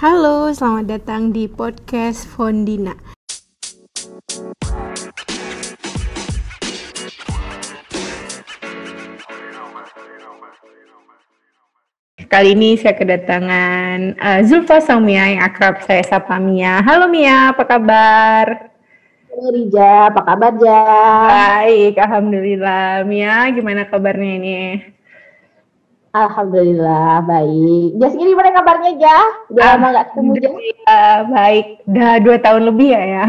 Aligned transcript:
Halo, 0.00 0.48
selamat 0.48 0.96
datang 0.96 1.28
di 1.28 1.44
podcast 1.44 2.24
Fondina. 2.24 2.96
Kali 12.16 12.56
ini 12.56 12.80
saya 12.80 12.96
kedatangan 12.96 14.16
uh, 14.16 14.40
Zulfa 14.48 14.80
Samia 14.80 15.36
yang 15.36 15.44
akrab 15.44 15.84
saya 15.84 16.00
sapa 16.08 16.40
Mia. 16.40 16.80
Halo 16.80 17.04
Mia, 17.04 17.52
apa 17.52 17.68
kabar? 17.68 18.72
Halo 19.28 19.52
Rija, 19.52 20.08
apa 20.08 20.24
kabar 20.24 20.52
Ja? 20.64 20.80
Baik, 21.28 22.00
Alhamdulillah. 22.00 23.04
Mia, 23.04 23.52
gimana 23.52 23.84
kabarnya 23.84 24.32
ini? 24.40 24.60
Alhamdulillah, 26.10 27.22
baik. 27.22 27.94
Ja, 27.96 28.06
segini 28.10 28.34
gimana 28.34 28.50
kabarnya 28.50 28.98
Ja? 28.98 29.18
Udah 29.46 29.64
lama 29.78 29.86
gak 29.94 30.06
ketemu 30.10 30.30
Ja? 30.34 30.48
Alhamdulillah, 30.50 31.14
baik. 31.30 31.66
Udah 31.86 32.12
dua 32.18 32.36
tahun 32.42 32.62
lebih 32.66 32.88
ya 32.90 33.02
ya? 33.06 33.24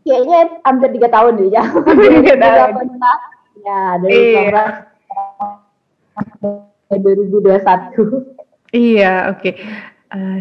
Kayaknya 0.00 0.38
hampir 0.64 0.88
tiga 0.92 1.08
tahun 1.08 1.32
deh 1.40 1.48
Ja. 1.48 1.62
Tiga 1.64 2.34
tahun. 2.36 2.72
Ya, 3.60 3.80
dari 4.00 4.12
Iya. 4.12 4.42
tahun 6.88 7.00
2021. 7.00 8.36
Iya, 8.70 9.12
oke. 9.32 9.50
Eh, 10.10 10.38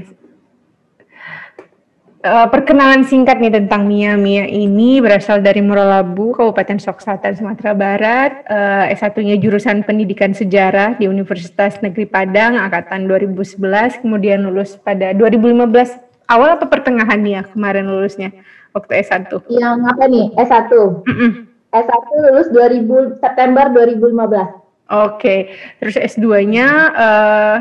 eh, 2.23 2.47
perkenalan 2.51 3.07
singkat 3.07 3.39
nih 3.39 3.53
tentang 3.53 3.87
Mia. 3.87 4.19
Mia 4.19 4.45
ini 4.47 4.99
berasal 4.99 5.39
dari 5.39 5.63
Morolabu, 5.63 6.35
Kabupaten 6.35 6.79
Sok 6.79 6.99
Selatan, 6.99 7.35
Sumatera 7.35 7.71
Barat. 7.71 8.31
Eh, 8.47 8.95
S1-nya 8.95 9.39
jurusan 9.39 9.83
Pendidikan 9.87 10.35
Sejarah 10.35 10.99
di 10.99 11.07
Universitas 11.07 11.79
Negeri 11.79 12.05
Padang, 12.07 12.59
angkatan 12.59 13.07
2011, 13.07 13.99
kemudian 14.03 14.43
lulus 14.43 14.75
pada 14.79 15.15
2015. 15.15 15.99
Awal 16.29 16.61
apa 16.61 16.65
pertengahan 16.69 17.17
Mia 17.17 17.41
kemarin 17.47 17.89
lulusnya 17.89 18.29
waktu 18.75 19.01
S1? 19.01 19.33
Yang 19.49 19.77
apa 19.81 20.03
nih? 20.05 20.25
S1. 20.37 20.71
Mm-mm. 21.09 21.31
S1 21.69 22.05
lulus 22.29 22.47
2000 22.53 23.21
September 23.21 23.65
2015. 23.73 24.59
Oke, 24.89 25.53
terus 25.77 25.95
S2-nya 26.01 26.67
eh, 26.97 27.55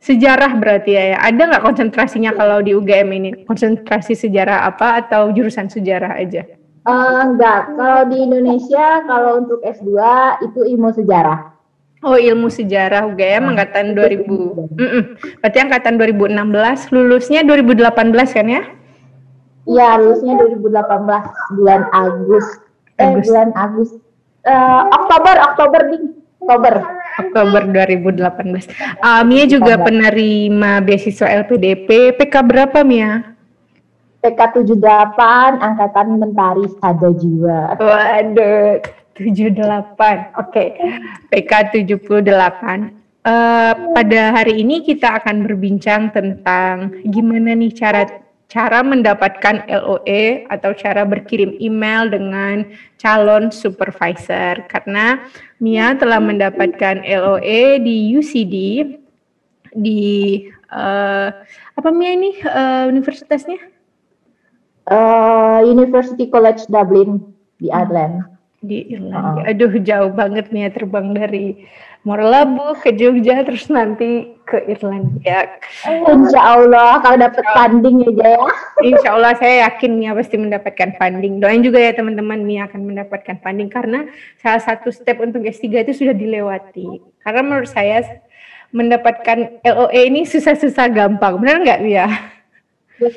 sejarah 0.00 0.52
berarti 0.56 0.94
ya, 0.94 1.04
ya. 1.14 1.18
Ada 1.24 1.42
nggak 1.52 1.64
konsentrasinya 1.64 2.32
kalau 2.36 2.62
di 2.62 2.72
UGM 2.76 3.08
ini? 3.12 3.30
Konsentrasi 3.44 4.14
sejarah 4.14 4.68
apa 4.68 5.06
atau 5.06 5.32
jurusan 5.32 5.66
sejarah 5.66 6.16
aja? 6.16 6.44
Eh, 6.86 7.18
enggak, 7.26 7.74
kalau 7.74 8.06
di 8.06 8.22
Indonesia 8.22 9.02
kalau 9.10 9.42
untuk 9.42 9.58
S2 9.66 9.90
itu 10.46 10.60
ilmu 10.62 10.94
sejarah. 10.94 11.50
Oh, 12.06 12.14
ilmu 12.14 12.46
sejarah 12.46 13.10
UGM 13.10 13.50
angkatan 13.50 13.98
2000. 13.98 14.78
Mm-mm. 14.78 15.02
Berarti 15.42 15.58
angkatan 15.58 15.98
2016, 15.98 16.94
lulusnya 16.94 17.42
2018 17.42 18.30
kan 18.30 18.46
ya? 18.46 18.62
Iya, 19.66 19.98
lulusnya 19.98 20.38
2018 20.38 21.58
bulan 21.58 21.82
Agustus. 21.90 22.62
Eh, 22.94 23.02
Agustus. 23.02 23.24
bulan 23.26 23.48
Agustus. 23.58 24.02
Eh, 24.46 24.82
Oktober, 24.94 25.34
Oktober 25.42 25.80
nih. 25.90 26.02
Oktober. 26.40 26.74
Oktober 27.16 27.62
2018. 27.72 28.68
Ah, 29.00 29.24
Mia 29.24 29.48
juga 29.48 29.80
penerima 29.80 30.84
beasiswa 30.84 31.26
LPDP. 31.44 32.12
PK 32.14 32.34
berapa 32.44 32.84
Mia? 32.84 33.34
PK 34.20 34.64
78 34.66 35.62
angkatan 35.62 36.06
mentari 36.20 36.66
sada 36.76 37.10
jiwa. 37.16 37.78
Waduh, 37.80 38.84
78. 39.16 40.36
Oke. 40.36 40.64
PK 41.32 41.52
78. 41.72 43.06
Eh, 43.26 43.74
pada 43.90 44.22
hari 44.38 44.62
ini 44.62 44.86
kita 44.86 45.18
akan 45.18 45.50
berbincang 45.50 46.14
tentang 46.14 46.94
gimana 47.10 47.58
nih 47.58 47.74
cara 47.74 48.06
cara 48.46 48.78
mendapatkan 48.86 49.66
LOE 49.66 50.46
atau 50.46 50.70
cara 50.78 51.02
berkirim 51.02 51.58
email 51.58 52.06
dengan 52.06 52.62
calon 52.94 53.50
supervisor 53.50 54.62
karena 54.70 55.26
Mia 55.58 55.98
telah 55.98 56.22
mendapatkan 56.22 57.02
LOE 57.02 57.82
di 57.82 58.14
UCD 58.14 58.56
di 59.74 60.04
eh, 60.70 61.28
apa 61.74 61.88
Mia 61.90 62.10
ini 62.14 62.38
eh, 62.38 62.84
universitasnya? 62.86 63.58
Eh, 64.86 65.60
University 65.66 66.30
College 66.30 66.70
Dublin 66.70 67.18
di 67.58 67.66
Ireland. 67.74 68.35
Di 68.66 68.90
Irlandia. 68.90 69.46
Aduh 69.46 69.72
jauh 69.80 70.10
banget 70.10 70.50
nih 70.50 70.66
ya 70.66 70.70
terbang 70.74 71.14
dari 71.14 71.64
Morlabu 72.06 72.78
ke 72.78 72.94
Jogja 72.94 73.42
terus 73.42 73.66
nanti 73.66 74.38
ke 74.46 74.62
Irlandia. 74.70 75.58
Insya 76.06 76.54
Allah 76.54 77.02
kalau 77.02 77.18
dapat 77.18 77.42
funding 77.50 78.06
ya 78.06 78.10
Jaya. 78.14 78.46
Insya 78.78 79.08
Allah 79.18 79.34
saya 79.34 79.66
yakin 79.66 79.98
Mia 79.98 80.14
pasti 80.14 80.38
mendapatkan 80.38 80.94
funding. 81.02 81.42
Doain 81.42 81.66
juga 81.66 81.82
ya 81.82 81.90
teman-teman 81.98 82.46
Mia 82.46 82.70
akan 82.70 82.86
mendapatkan 82.86 83.42
funding 83.42 83.66
karena 83.66 84.06
salah 84.38 84.62
satu 84.62 84.94
step 84.94 85.18
untuk 85.18 85.42
S3 85.42 85.82
itu 85.82 86.06
sudah 86.06 86.14
dilewati. 86.14 87.02
Karena 87.26 87.42
menurut 87.42 87.70
saya 87.74 88.06
mendapatkan 88.70 89.66
LOE 89.66 90.00
ini 90.06 90.22
susah-susah 90.22 90.86
gampang. 90.94 91.42
Benar 91.42 91.66
nggak 91.66 91.80
Mia? 91.82 92.06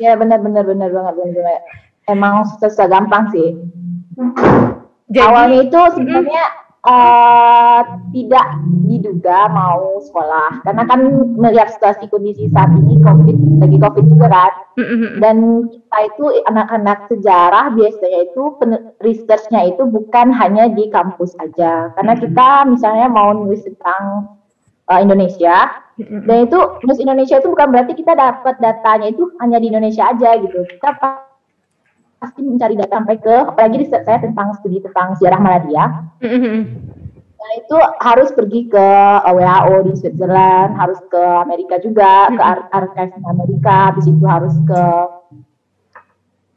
Ya 0.02 0.18
benar 0.18 0.42
benar 0.42 0.66
benar 0.66 0.90
banget 0.90 1.14
benar, 1.14 1.34
benar. 1.38 1.62
Emang 2.10 2.42
susah 2.58 2.90
gampang 2.90 3.30
sih. 3.30 3.54
Jadi 5.10 5.26
Awalnya 5.26 5.60
itu 5.66 5.82
sebenarnya 5.98 6.44
eh, 6.86 7.82
tidak 8.14 8.46
diduga 8.86 9.50
mau 9.50 9.98
sekolah. 10.06 10.62
Karena 10.62 10.84
kan 10.86 11.00
melihat 11.38 11.74
situasi 11.74 12.06
kondisi 12.14 12.50
saat 12.54 12.70
ini 12.78 13.02
covid 13.02 13.38
lagi 13.60 13.78
covid 13.82 14.06
juga 14.06 14.28
kan. 14.30 14.54
Mm, 14.80 14.86
mm, 14.86 14.98
mm. 14.98 15.14
dan 15.20 15.36
kita 15.68 15.98
itu 16.14 16.24
anak-anak 16.48 16.98
sejarah 17.12 17.66
biasanya 17.76 18.20
itu 18.32 18.44
researchnya 19.04 19.62
itu 19.76 19.84
bukan 19.90 20.30
hanya 20.32 20.70
di 20.70 20.88
kampus 20.94 21.34
aja. 21.42 21.92
Karena 21.98 22.14
kita 22.16 22.70
misalnya 22.70 23.08
mau 23.10 23.34
nulis 23.34 23.66
tentang 23.66 24.38
eh, 24.94 25.00
Indonesia 25.02 25.90
dan 26.00 26.48
itu 26.48 26.60
nulis 26.86 27.00
Indonesia 27.04 27.44
itu 27.44 27.52
bukan 27.52 27.76
berarti 27.76 27.92
kita 27.92 28.16
dapat 28.16 28.56
datanya 28.64 29.12
itu 29.12 29.28
hanya 29.44 29.60
di 29.60 29.68
Indonesia 29.68 30.08
aja 30.08 30.40
gitu. 30.40 30.64
Kita 30.64 30.96
pasti 32.20 32.44
mencari 32.44 32.76
data 32.76 33.00
sampai 33.00 33.18
ke 33.18 33.36
apalagi 33.48 33.88
riset 33.88 34.04
saya 34.04 34.20
tentang 34.20 34.52
studi 34.60 34.84
tentang 34.84 35.16
sejarah 35.18 35.40
Maladia 35.40 35.86
Mm, 36.20 36.28
mm, 36.28 36.44
mm. 36.44 36.64
Nah, 37.40 37.52
itu 37.56 37.78
harus 38.04 38.30
pergi 38.36 38.68
ke 38.68 38.88
eh, 39.24 39.34
WHO 39.34 39.76
di 39.88 39.94
Switzerland, 39.96 40.76
harus 40.76 41.00
ke 41.08 41.24
Amerika 41.40 41.80
juga, 41.80 42.28
ke 42.36 42.42
Ar 42.44 42.68
Archives 42.76 43.16
Amerika, 43.24 43.96
habis 43.96 44.06
itu 44.12 44.26
harus 44.28 44.52
ke 44.68 44.84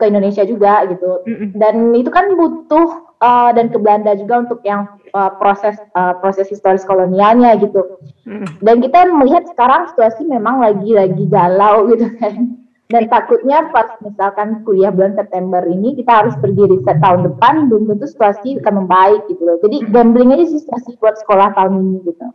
ke 0.02 0.04
Indonesia 0.10 0.42
juga 0.42 0.82
gitu. 0.90 1.22
Mm-mm. 1.22 1.54
Dan 1.54 1.94
itu 1.94 2.10
kan 2.10 2.34
butuh 2.34 3.14
eh, 3.22 3.50
dan 3.54 3.70
ke 3.70 3.78
Belanda 3.78 4.18
juga 4.18 4.42
untuk 4.42 4.58
yang 4.66 4.98
eh, 5.14 5.32
proses 5.38 5.78
eh, 5.78 6.14
proses 6.18 6.50
historis 6.50 6.82
kolonialnya 6.82 7.62
gitu. 7.62 8.02
Mm. 8.26 8.58
Dan 8.58 8.82
kita 8.82 9.06
melihat 9.14 9.46
sekarang 9.54 9.86
situasi 9.94 10.26
memang 10.26 10.58
lagi-lagi 10.58 11.30
galau 11.30 11.86
gitu 11.94 12.10
kan. 12.18 12.58
Dan 12.92 13.08
takutnya 13.08 13.72
pas 13.72 13.96
misalkan 14.04 14.60
kuliah 14.68 14.92
bulan 14.92 15.16
September 15.16 15.64
ini 15.64 15.96
kita 15.96 16.12
harus 16.12 16.36
pergi 16.36 16.68
riset 16.68 17.00
tahun 17.00 17.32
depan 17.32 17.72
belum 17.72 17.88
tentu 17.88 18.04
situasi 18.04 18.60
akan 18.60 18.84
membaik 18.84 19.24
gitu 19.32 19.42
loh. 19.48 19.56
Jadi 19.64 19.88
gambling 19.88 20.36
aja 20.36 20.44
sih 20.44 20.60
situasi 20.60 21.00
buat 21.00 21.16
sekolah 21.24 21.56
tahun 21.56 21.72
ini 21.80 21.98
gitu. 22.04 22.26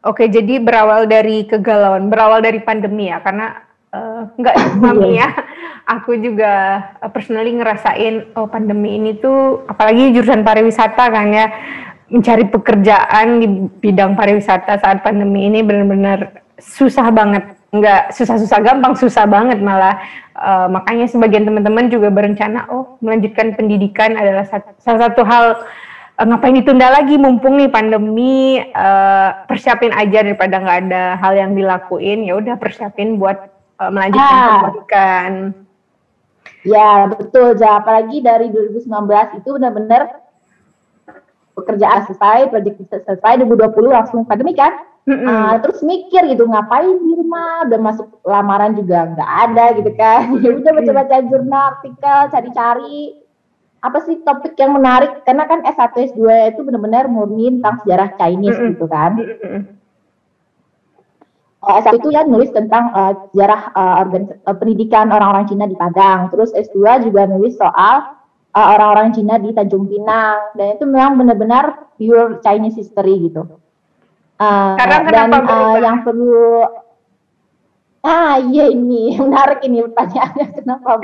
Oke, 0.00 0.32
jadi 0.32 0.56
berawal 0.64 1.04
dari 1.04 1.44
kegalauan, 1.44 2.08
berawal 2.08 2.40
dari 2.40 2.64
pandemi 2.64 3.12
ya, 3.12 3.20
karena 3.20 3.60
eh, 3.92 4.22
nggak 4.32 4.56
cuma 4.72 4.96
Mia, 4.96 5.28
aku 5.84 6.16
juga 6.16 6.80
eh, 7.04 7.10
personally 7.12 7.52
ngerasain 7.52 8.32
oh 8.32 8.48
pandemi 8.48 8.96
ini 8.96 9.20
tuh, 9.20 9.68
apalagi 9.68 10.16
jurusan 10.16 10.40
pariwisata 10.40 11.04
kan 11.12 11.28
ya, 11.28 11.46
mencari 12.08 12.48
pekerjaan 12.48 13.44
di 13.44 13.46
bidang 13.84 14.16
pariwisata 14.16 14.80
saat 14.80 15.04
pandemi 15.04 15.52
ini 15.52 15.60
benar-benar 15.60 16.48
susah 16.56 17.12
banget, 17.12 17.59
nggak 17.70 18.10
susah-susah 18.14 18.58
gampang, 18.66 18.98
susah 18.98 19.26
banget 19.30 19.62
malah. 19.62 19.98
Eh, 20.34 20.66
makanya 20.70 21.06
sebagian 21.06 21.46
teman-teman 21.46 21.86
juga 21.90 22.10
berencana, 22.10 22.66
oh 22.70 22.98
melanjutkan 22.98 23.54
pendidikan 23.54 24.18
adalah 24.18 24.46
salah 24.78 25.00
satu 25.08 25.22
hal 25.22 25.44
Eh, 26.20 26.26
ngapain 26.28 26.52
ditunda 26.52 26.92
lagi 26.92 27.16
mumpung 27.16 27.56
nih 27.56 27.72
pandemi 27.72 28.60
eh, 28.60 29.28
persiapin 29.48 29.88
aja 29.88 30.20
daripada 30.20 30.60
nggak 30.60 30.78
ada 30.84 31.16
hal 31.16 31.32
yang 31.32 31.56
dilakuin 31.56 32.28
ya 32.28 32.36
udah 32.36 32.60
persiapin 32.60 33.16
buat 33.16 33.40
eh, 33.80 33.88
melanjutkan 33.88 34.28
Ah. 34.28 34.60
pendidikan. 34.60 35.32
Ya 36.60 37.08
betul, 37.08 37.56
Ja. 37.56 37.80
apalagi 37.80 38.20
dari 38.20 38.52
2019 38.52 39.32
itu 39.40 39.48
benar-benar 39.48 40.12
pekerjaan 41.62 42.08
selesai, 42.08 42.48
proyek 42.48 42.80
selesai 42.88 43.32
2020 43.44 43.92
langsung 43.92 44.24
pandemi 44.24 44.56
kan. 44.56 44.90
Ah, 45.08 45.56
terus 45.58 45.80
mikir 45.80 46.28
gitu 46.28 46.44
ngapain 46.46 46.86
di 46.86 47.12
rumah? 47.16 47.66
Udah 47.66 47.80
masuk 47.80 48.06
lamaran 48.22 48.76
juga 48.76 49.10
nggak 49.16 49.30
ada 49.48 49.64
gitu 49.80 49.90
kan. 49.96 50.20
Ya 50.44 50.50
udah 50.54 50.72
baca-baca 50.76 51.16
jurnal 51.26 51.64
artikel 51.76 52.18
cari-cari. 52.30 53.00
Apa 53.80 53.98
sih 54.04 54.20
topik 54.20 54.60
yang 54.60 54.76
menarik? 54.76 55.24
Karena 55.24 55.48
kan 55.48 55.64
S1 55.64 56.12
S2 56.12 56.52
itu 56.52 56.60
benar-benar 56.60 57.08
murni 57.08 57.48
tentang 57.58 57.80
sejarah 57.80 58.12
Chinese 58.20 58.60
gitu 58.60 58.84
kan. 58.84 59.16
Uh, 61.60 61.76
S1 61.80 61.96
itu 61.96 62.08
ya 62.12 62.28
nulis 62.28 62.52
tentang 62.52 62.92
uh, 62.92 63.12
sejarah 63.32 63.72
uh, 63.72 63.94
organ, 64.04 64.36
uh, 64.44 64.56
pendidikan 64.56 65.08
orang-orang 65.08 65.48
Cina 65.48 65.64
di 65.64 65.80
Padang. 65.80 66.28
Terus 66.28 66.52
S2 66.52 67.08
juga 67.08 67.24
nulis 67.24 67.56
soal 67.56 68.19
uh, 68.54 68.66
orang-orang 68.76 69.14
Cina 69.14 69.38
di 69.38 69.54
Tanjung 69.54 69.86
Pinang 69.86 70.54
dan 70.58 70.78
itu 70.78 70.84
memang 70.86 71.18
benar-benar 71.18 71.94
pure 71.98 72.42
Chinese 72.42 72.78
history 72.78 73.30
gitu. 73.30 73.46
Uh, 74.40 74.72
dan 75.12 75.36
uh, 75.36 75.76
yang 75.76 76.00
perlu 76.00 76.64
ah 78.00 78.40
iya 78.40 78.72
ini 78.72 79.12
menarik 79.20 79.60
ini 79.60 79.84
pertanyaannya 79.84 80.46
kenapa 80.64 80.96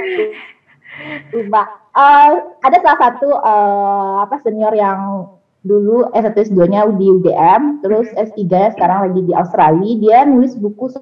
berubah? 1.28 1.66
Uh, 1.93 2.56
ada 2.64 2.76
salah 2.81 2.98
satu 3.08 3.28
uh, 3.37 4.25
apa 4.25 4.40
senior 4.40 4.72
yang 4.72 5.28
dulu 5.66 6.06
S1 6.14 6.46
S2-nya 6.46 6.87
di 6.94 7.10
UGM, 7.10 7.82
terus 7.82 8.06
S3-nya 8.14 8.78
sekarang 8.78 9.10
lagi 9.10 9.20
di 9.26 9.32
Australia, 9.34 9.92
dia 9.99 10.19
nulis 10.22 10.54
buku 10.54 10.94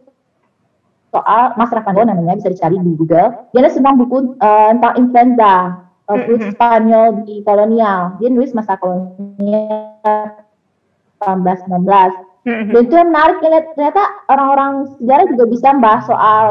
soal 1.12 1.54
Mas 1.54 1.70
Raffando 1.70 2.02
namanya 2.02 2.40
bisa 2.40 2.50
dicari 2.50 2.80
di 2.80 2.92
Google. 2.96 3.52
Dia 3.52 3.70
senang 3.70 4.00
buku 4.00 4.34
uh, 4.40 4.72
tentang 4.72 4.94
influenza, 4.98 5.83
uh, 6.08 6.50
Spanyol 6.52 7.24
di 7.24 7.40
kolonial. 7.44 8.18
Dia 8.20 8.28
nulis 8.28 8.52
masa 8.52 8.76
kolonial 8.76 10.44
1819. 11.22 12.34
Dan 12.44 12.82
itu 12.84 12.92
yang 12.92 13.08
menarik 13.08 13.40
ya, 13.40 13.64
ternyata 13.72 14.02
orang-orang 14.28 14.72
sejarah 15.00 15.26
juga 15.32 15.44
bisa 15.48 15.66
membahas 15.72 16.04
soal 16.04 16.46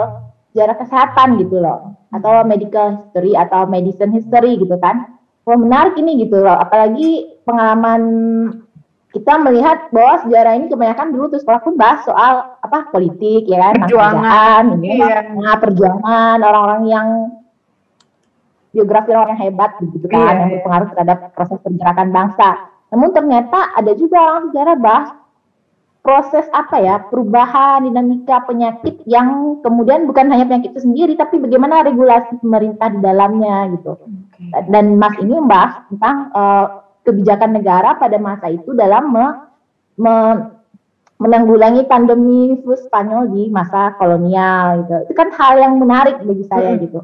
sejarah 0.53 0.75
kesehatan 0.81 1.27
gitu 1.37 1.61
loh, 1.61 1.93
atau 2.09 2.41
medical 2.41 2.97
history 2.97 3.37
atau 3.37 3.69
medicine 3.69 4.09
history 4.09 4.57
gitu 4.57 4.73
kan. 4.81 5.13
Wah 5.45 5.59
menarik 5.59 5.93
ini 6.01 6.25
gitu 6.25 6.41
loh, 6.41 6.57
apalagi 6.57 7.37
pengalaman 7.45 8.01
kita 9.13 9.37
melihat 9.37 9.93
bahwa 9.93 10.25
sejarah 10.25 10.57
ini 10.57 10.65
kebanyakan 10.73 11.13
dulu 11.13 11.37
tuh 11.37 11.41
sekolah 11.45 11.61
pun 11.61 11.77
bahas 11.77 12.01
soal 12.01 12.57
apa 12.65 12.89
politik 12.89 13.45
ya 13.45 13.69
kan, 13.69 13.85
perjuangan, 13.85 14.63
ini 14.81 14.97
iya. 14.97 15.29
nah, 15.37 15.61
perjuangan 15.61 16.41
orang-orang 16.41 16.81
yang 16.89 17.07
biografi 18.73 19.13
orang 19.13 19.37
yang 19.37 19.53
hebat 19.53 19.77
gitu 19.79 20.07
kan, 20.09 20.17
iya, 20.17 20.39
yang 20.41 20.49
iya. 20.49 20.55
berpengaruh 20.59 20.87
terhadap 20.97 21.17
proses 21.37 21.57
pergerakan 21.61 22.09
bangsa. 22.09 22.49
Namun 22.89 23.09
ternyata 23.13 23.73
ada 23.77 23.91
juga 23.93 24.17
orang 24.17 24.43
sejarah 24.49 24.77
bahas 24.81 25.09
proses 26.03 26.43
apa 26.51 26.83
ya 26.83 26.99
perubahan 27.07 27.87
dinamika 27.87 28.43
penyakit 28.43 28.99
yang 29.07 29.57
kemudian 29.63 30.03
bukan 30.03 30.27
hanya 30.35 30.43
penyakit 30.43 30.75
itu 30.75 30.83
sendiri 30.83 31.15
tapi 31.15 31.39
bagaimana 31.39 31.87
regulasi 31.87 32.43
pemerintah 32.43 32.91
di 32.91 32.99
dalamnya 32.99 33.71
gitu 33.79 33.95
okay. 34.35 34.67
dan 34.67 34.99
Mas 34.99 35.15
ini 35.23 35.39
membahas 35.39 35.87
tentang 35.87 36.15
uh, 36.35 36.83
kebijakan 37.07 37.55
negara 37.55 37.95
pada 37.95 38.19
masa 38.19 38.51
itu 38.51 38.75
dalam 38.75 39.15
me, 39.15 39.25
me, 39.95 40.15
menanggulangi 41.23 41.87
pandemi 41.87 42.59
flu 42.59 42.75
Spanyol 42.75 43.31
di 43.31 43.47
masa 43.47 43.95
kolonial 43.95 44.83
gitu 44.83 45.07
itu 45.07 45.13
kan 45.15 45.31
hal 45.39 45.55
yang 45.55 45.79
menarik 45.79 46.19
bagi 46.19 46.43
saya 46.51 46.75
gitu 46.83 46.99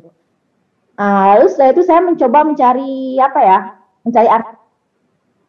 uh, 1.00 1.24
lalu 1.36 1.46
setelah 1.48 1.72
itu 1.74 1.84
saya 1.88 2.00
mencoba 2.04 2.40
mencari 2.44 3.18
apa 3.18 3.40
ya 3.40 3.60
mencari 4.04 4.28
arti 4.28 4.60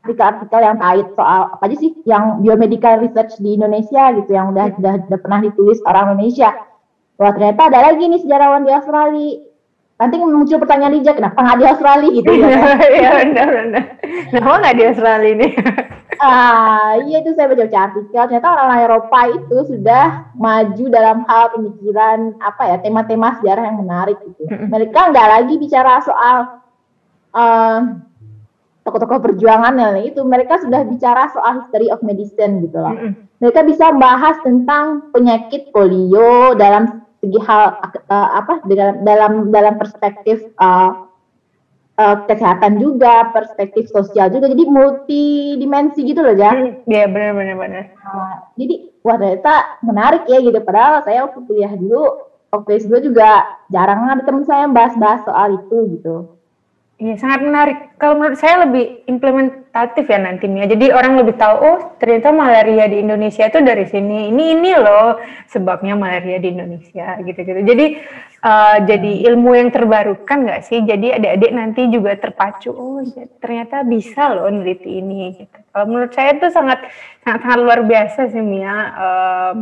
artikel-artikel 0.01 0.61
yang 0.65 0.79
kait 0.81 1.07
soal 1.13 1.41
apa 1.53 1.63
aja 1.69 1.77
sih 1.77 1.93
yang 2.09 2.41
biomedical 2.41 3.05
research 3.05 3.37
di 3.37 3.61
Indonesia 3.61 4.17
gitu 4.17 4.33
yang 4.33 4.57
udah 4.57 4.73
udah, 4.81 4.95
udah 5.13 5.19
pernah 5.21 5.41
ditulis 5.45 5.77
orang 5.85 6.17
Indonesia. 6.17 6.57
Wah 7.21 7.37
ternyata 7.37 7.69
ada 7.69 7.93
lagi 7.93 8.09
nih 8.09 8.21
sejarawan 8.25 8.65
di 8.65 8.73
Australia. 8.73 9.50
Nanti 10.01 10.17
muncul 10.17 10.57
pertanyaan 10.57 10.97
Lija, 10.97 11.13
kenapa 11.13 11.37
nggak 11.45 11.59
di 11.61 11.67
Australia 11.69 12.09
gitu 12.09 12.33
ya? 12.33 12.49
Iya 12.97 13.11
benar 13.21 13.49
benar. 13.53 13.85
Kenapa 14.33 14.57
nggak 14.65 14.77
di 14.81 14.85
Australia 14.89 15.31
ini? 15.37 15.49
ah 16.25 16.97
iya 17.05 17.21
itu 17.21 17.37
saya 17.37 17.53
baca, 17.53 17.69
baca 17.69 17.81
artikel. 17.93 18.23
Ternyata 18.25 18.49
orang-orang 18.49 18.81
Eropa 18.89 19.21
itu 19.29 19.57
sudah 19.69 20.05
maju 20.41 20.85
dalam 20.89 21.29
hal 21.29 21.53
pemikiran 21.53 22.19
apa 22.41 22.63
ya 22.65 22.77
tema-tema 22.81 23.37
sejarah 23.45 23.65
yang 23.69 23.79
menarik 23.85 24.17
gitu. 24.25 24.49
Mereka 24.49 25.13
nggak 25.13 25.29
lagi 25.37 25.55
bicara 25.61 26.01
soal 26.01 26.37
uh, 27.37 27.81
tokoh-tokoh 28.89 29.21
perjuangan 29.21 29.77
yang 29.77 30.01
itu 30.01 30.25
mereka 30.25 30.57
sudah 30.65 30.81
bicara 30.89 31.29
soal 31.29 31.61
history 31.61 31.93
of 31.93 32.01
medicine 32.01 32.65
gitu 32.65 32.81
loh. 32.81 32.97
Mereka 33.37 33.69
bisa 33.69 33.93
bahas 34.01 34.41
tentang 34.41 35.13
penyakit 35.13 35.69
polio 35.77 36.57
dalam 36.57 37.05
segi 37.21 37.39
hal 37.45 37.77
uh, 38.09 38.29
apa 38.41 38.65
dalam 38.65 39.05
dalam 39.05 39.33
dalam 39.53 39.75
perspektif 39.77 40.41
uh, 40.57 41.05
uh, 42.01 42.17
kesehatan 42.25 42.81
juga, 42.81 43.29
perspektif 43.31 43.93
sosial 43.93 44.33
juga. 44.33 44.49
Jadi 44.49 44.65
multi 44.65 45.25
dimensi 45.61 46.01
gitu 46.01 46.25
loh, 46.25 46.33
ya. 46.33 46.57
Iya, 46.89 47.05
benar 47.13 47.37
benar 47.37 47.57
benar. 47.61 47.85
Uh, 48.01 48.35
jadi 48.57 48.75
wah 49.05 49.17
ternyata 49.21 49.55
menarik 49.85 50.23
ya 50.27 50.41
gitu. 50.41 50.59
Padahal 50.65 51.05
saya 51.05 51.29
waktu 51.29 51.39
kuliah 51.45 51.73
dulu 51.77 52.05
waktu 52.51 52.83
S2 52.83 53.13
juga 53.13 53.47
jarang 53.71 54.11
ada 54.11 54.25
teman 54.27 54.43
saya 54.49 54.67
yang 54.67 54.75
bahas-bahas 54.75 55.23
soal 55.29 55.61
itu 55.61 55.77
gitu. 56.01 56.40
Iya, 57.01 57.17
sangat 57.17 57.41
menarik. 57.41 57.97
Kalau 57.97 58.21
menurut 58.21 58.37
saya 58.37 58.69
lebih 58.69 59.09
implementatif 59.09 60.05
ya 60.05 60.21
nantinya. 60.21 60.69
Jadi 60.69 60.93
orang 60.93 61.17
lebih 61.17 61.33
tahu, 61.41 61.57
oh 61.57 61.79
ternyata 61.97 62.29
malaria 62.29 62.93
di 62.93 63.01
Indonesia 63.01 63.49
itu 63.49 63.57
dari 63.65 63.89
sini. 63.89 64.29
Ini 64.29 64.45
ini 64.61 64.77
loh 64.77 65.17
sebabnya 65.49 65.97
malaria 65.97 66.37
di 66.37 66.53
Indonesia 66.53 67.17
gitu-gitu. 67.25 67.65
Jadi 67.65 67.87
uh, 68.45 68.85
jadi 68.85 69.13
ilmu 69.33 69.51
yang 69.57 69.73
terbarukan 69.73 70.45
nggak 70.45 70.61
sih? 70.61 70.85
Jadi 70.85 71.17
adik-adik 71.17 71.53
nanti 71.57 71.89
juga 71.89 72.21
terpacu. 72.21 72.69
Oh 72.69 73.01
ya, 73.01 73.25
ternyata 73.41 73.81
bisa 73.81 74.37
loh 74.37 74.53
neliti 74.53 75.01
ini. 75.01 75.41
Gitu. 75.41 75.57
Kalau 75.73 75.89
menurut 75.89 76.13
saya 76.13 76.37
itu 76.37 76.53
sangat 76.53 76.85
sangat 77.25 77.49
sangat 77.49 77.59
luar 77.65 77.81
biasa 77.81 78.29
sih 78.29 78.45
Mia. 78.45 78.77
Uh, 78.93 79.53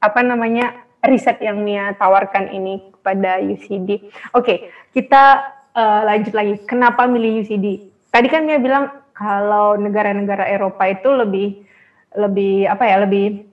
apa 0.00 0.20
namanya 0.24 0.72
riset 1.04 1.36
yang 1.44 1.60
Mia 1.60 1.92
tawarkan 2.00 2.48
ini 2.48 2.96
kepada 2.96 3.44
UCD. 3.44 4.08
Oke, 4.32 4.40
okay, 4.40 4.58
kita 4.96 5.57
uh, 5.78 6.00
lanjut 6.02 6.34
lagi, 6.34 6.58
kenapa 6.66 7.06
milih 7.06 7.46
UCD? 7.46 7.86
Tadi 8.10 8.26
kan 8.26 8.50
dia 8.50 8.58
bilang 8.58 8.90
kalau 9.14 9.78
negara-negara 9.78 10.50
Eropa 10.50 10.82
itu 10.90 11.08
lebih 11.14 11.48
lebih 12.18 12.66
apa 12.66 12.84
ya 12.88 12.96
lebih 13.06 13.46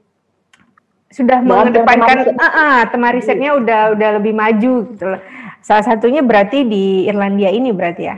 sudah 1.13 1.39
mengedepankan 1.45 2.35
ah, 2.41 2.45
ah, 2.45 2.77
tema 2.89 3.13
risetnya 3.13 3.55
udah 3.55 3.93
udah 3.93 4.09
lebih 4.19 4.33
maju 4.33 4.73
gitu 4.91 5.05
loh. 5.05 5.21
Salah 5.63 5.85
satunya 5.85 6.21
berarti 6.25 6.65
di 6.65 7.07
Irlandia 7.07 7.49
ini 7.53 7.71
berarti 7.71 8.03
ya? 8.03 8.17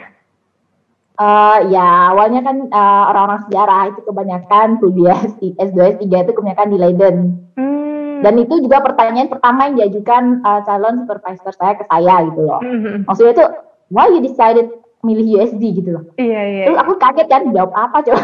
Uh, 1.17 1.65
ya 1.73 2.13
awalnya 2.13 2.45
kan 2.45 2.69
uh, 2.69 3.03
orang-orang 3.09 3.41
sejarah 3.49 3.81
itu 3.89 4.01
kebanyakan 4.05 4.67
kuliah 4.77 5.17
S2 5.57 5.97
S3 5.97 6.05
itu 6.05 6.31
kebanyakan 6.33 6.67
di 6.69 6.77
Leiden. 6.77 7.15
Hmm. 7.57 8.21
Dan 8.21 8.33
itu 8.37 8.61
juga 8.61 8.85
pertanyaan 8.85 9.29
pertama 9.29 9.65
yang 9.69 9.75
diajukan 9.81 10.45
uh, 10.45 10.61
calon 10.61 11.05
supervisor 11.05 11.53
saya 11.57 11.73
ke 11.77 11.85
saya 11.89 12.15
gitu 12.29 12.41
loh. 12.45 12.61
Hmm. 12.61 13.05
Maksudnya 13.09 13.33
itu 13.33 13.45
why 13.93 14.07
you 14.09 14.19
decided 14.23 14.67
milih 15.05 15.39
USD 15.39 15.63
gitu 15.83 15.89
loh. 15.93 16.03
Iya, 16.17 16.41
iya. 16.41 16.63
Terus 16.67 16.79
aku 16.81 16.93
kaget 16.97 17.27
kan 17.29 17.47
jawab 17.53 17.71
apa 17.77 17.97
coba. 18.03 18.21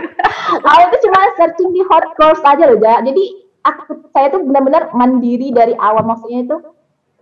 aku 0.70 0.80
itu 0.88 0.96
cuma 1.08 1.18
searching 1.36 1.70
di 1.74 1.82
hot 1.90 2.06
course 2.16 2.40
aja 2.46 2.70
loh, 2.70 2.78
ja. 2.78 3.02
Jadi 3.02 3.24
aku 3.66 4.08
saya 4.14 4.30
tuh 4.30 4.44
benar-benar 4.46 4.92
mandiri 4.94 5.50
dari 5.50 5.74
awal 5.80 6.04
maksudnya 6.06 6.46
itu 6.46 6.56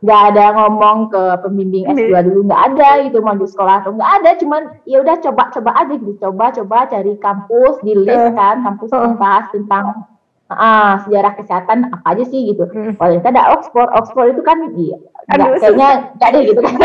nggak 0.03 0.23
ada 0.35 0.45
ngomong 0.59 1.15
ke 1.15 1.23
pembimbing 1.47 1.87
S2 1.95 2.11
iya. 2.11 2.27
dulu 2.27 2.51
nggak 2.51 2.63
ada 2.75 3.07
gitu 3.07 3.23
mau 3.23 3.39
di 3.39 3.47
sekolah 3.47 3.87
atau 3.87 3.95
nggak 3.95 4.13
ada 4.19 4.31
cuman 4.35 4.63
ya 4.83 4.99
udah 4.99 5.15
coba-coba 5.23 5.71
aja 5.79 5.95
gitu 5.95 6.19
coba-coba 6.19 6.91
cari 6.91 7.15
kampus 7.23 7.79
di 7.87 7.95
list 7.95 8.35
kan 8.35 8.67
kampus 8.67 8.91
yang 8.91 9.15
bahas 9.15 9.47
tentang 9.55 10.11
ah 10.59 11.01
sejarah 11.07 11.33
kesehatan 11.39 11.89
apa 11.89 12.07
aja 12.13 12.25
sih 12.29 12.53
gitu. 12.53 12.69
Kalau 12.69 13.25
ada 13.25 13.43
Oxford, 13.57 13.89
Oxford 13.97 14.37
itu 14.37 14.43
kan 14.45 14.59
iya, 14.77 15.01
Aduh, 15.33 15.57
kayaknya 15.57 16.13
nggak 16.19 16.29
ada 16.29 16.39
gitu 16.45 16.61
kan. 16.61 16.75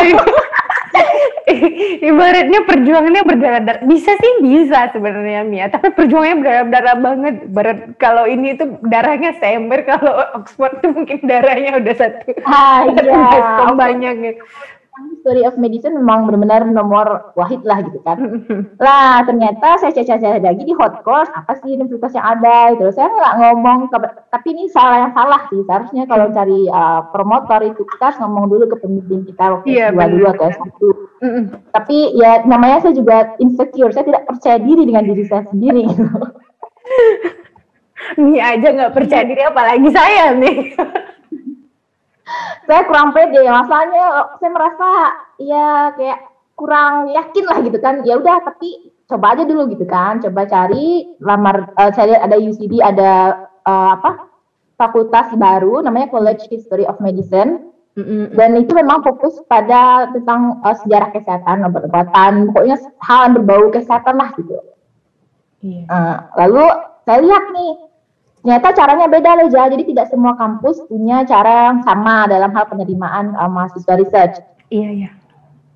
ibaratnya 2.09 2.59
perjuangannya 2.67 3.23
berdarah-darah. 3.23 3.81
Bisa 3.87 4.11
sih 4.17 4.33
bisa 4.43 4.91
sebenarnya 4.91 5.47
Mia. 5.47 5.67
Tapi 5.71 5.93
perjuangannya 5.95 6.37
berdarah-darah 6.41 6.95
banget. 6.99 7.35
Berat 7.51 7.79
kalau 7.97 8.27
ini 8.27 8.57
itu 8.59 8.65
darahnya 8.85 9.35
sember 9.39 9.83
kalau 9.87 10.13
Oxford 10.37 10.83
tuh 10.83 10.91
mungkin 10.93 11.23
darahnya 11.23 11.79
udah 11.79 11.93
satu. 11.95 12.31
Ah, 12.47 12.83
iya. 12.91 13.71
banyak 13.73 14.13
gitu 14.23 14.43
Story 15.27 15.43
of 15.43 15.59
Medicine 15.59 15.91
memang 15.91 16.23
benar-benar 16.23 16.63
nomor 16.71 17.35
wahid 17.35 17.59
lah 17.67 17.83
gitu 17.83 17.99
kan. 18.07 18.15
lah 18.85 19.27
ternyata 19.27 19.75
saya 19.75 19.91
cari-cari 19.91 20.39
lagi 20.39 20.63
di 20.63 20.71
hot 20.71 21.03
course 21.03 21.27
apa 21.35 21.59
sih 21.59 21.75
universitas 21.75 22.15
yang 22.15 22.23
ada 22.23 22.71
itu. 22.71 22.87
Saya 22.95 23.11
nggak 23.11 23.35
ngomong 23.43 23.91
ke, 23.91 23.97
tapi 24.31 24.55
ini 24.55 24.71
salah 24.71 25.03
yang 25.03 25.11
salah 25.11 25.43
sih. 25.51 25.59
Seharusnya 25.67 26.07
kalau 26.07 26.31
cari 26.31 26.71
uh, 26.71 27.11
promotor 27.11 27.59
itu 27.67 27.83
kita 27.83 28.03
harus 28.07 28.19
ngomong 28.23 28.47
dulu 28.47 28.71
ke 28.71 28.79
pemimpin 28.79 29.27
kita 29.27 29.59
waktu 29.59 29.67
yeah, 29.67 29.91
dua 29.91 30.07
dua 30.07 30.31
atau 30.31 30.47
satu. 30.55 30.89
Tapi 31.75 32.15
ya 32.15 32.47
namanya 32.47 32.87
saya 32.87 32.95
juga 32.95 33.35
insecure. 33.43 33.91
Saya 33.91 34.07
tidak 34.07 34.23
percaya 34.31 34.63
diri 34.63 34.87
dengan 34.87 35.03
diri 35.03 35.27
saya 35.27 35.43
sendiri. 35.51 35.83
Ini 38.15 38.39
aja 38.39 38.67
nggak 38.71 38.93
percaya 38.95 39.27
diri 39.27 39.43
apalagi 39.43 39.89
saya 39.91 40.31
nih 40.37 40.71
saya 42.67 42.81
kurang 42.87 43.15
pede 43.15 43.39
masalahnya 43.47 44.05
saya 44.39 44.51
merasa 44.51 44.89
ya 45.39 45.67
kayak 45.95 46.19
kurang 46.57 47.13
yakin 47.13 47.45
lah 47.47 47.57
gitu 47.63 47.77
kan 47.79 48.01
ya 48.03 48.17
udah 48.19 48.43
tapi 48.43 48.91
coba 49.07 49.37
aja 49.37 49.43
dulu 49.47 49.71
gitu 49.71 49.87
kan 49.87 50.19
coba 50.19 50.43
cari 50.49 51.15
lamar 51.23 51.71
uh, 51.79 51.91
cari 51.93 52.17
ada 52.17 52.35
UCD 52.35 52.83
ada 52.83 53.45
uh, 53.63 53.89
apa 53.95 54.27
fakultas 54.77 55.33
baru 55.35 55.81
namanya 55.81 56.07
College 56.13 56.47
History 56.47 56.85
of 56.85 57.01
Medicine. 57.01 57.73
Dan 58.37 58.53
itu 58.61 58.77
memang 58.77 59.01
fokus 59.01 59.41
pada 59.49 60.13
tentang 60.13 60.61
uh, 60.61 60.77
sejarah 60.85 61.09
kesehatan, 61.17 61.65
obat-obatan, 61.65 62.53
pokoknya 62.53 62.77
hal 63.01 63.19
yang 63.25 63.33
berbau 63.41 63.73
kesehatan 63.73 64.21
lah 64.21 64.29
gitu. 64.37 64.53
Iya. 65.65 65.81
Uh, 65.89 66.15
lalu 66.37 66.65
saya 67.09 67.25
lihat 67.25 67.43
nih, 67.57 67.71
ternyata 68.47 68.71
caranya 68.79 69.11
beda 69.11 69.43
loh, 69.43 69.51
jadi 69.51 69.83
tidak 69.83 70.07
semua 70.07 70.39
kampus 70.39 70.79
punya 70.87 71.27
cara 71.27 71.67
yang 71.67 71.83
sama 71.83 72.31
dalam 72.31 72.55
hal 72.55 72.63
penerimaan 72.71 73.35
uh, 73.35 73.51
mahasiswa 73.51 73.99
research. 73.99 74.39
Iya, 74.71 74.89
iya. 75.03 75.11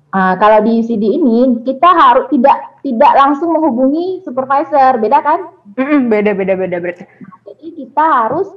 Uh, 0.08 0.32
kalau 0.40 0.64
di 0.64 0.80
UCD 0.80 1.04
ini 1.04 1.60
kita 1.68 1.84
harus 1.84 2.32
tidak 2.32 2.80
tidak 2.80 3.12
langsung 3.12 3.52
menghubungi 3.52 4.24
supervisor, 4.24 4.96
beda 5.04 5.20
kan? 5.20 5.52
Mm 5.76 5.84
-mm, 5.84 6.00
beda, 6.08 6.32
beda, 6.32 6.54
beda, 6.56 6.76
berarti. 6.80 7.04
Jadi 7.44 7.66
kita 7.76 8.04
harus 8.08 8.48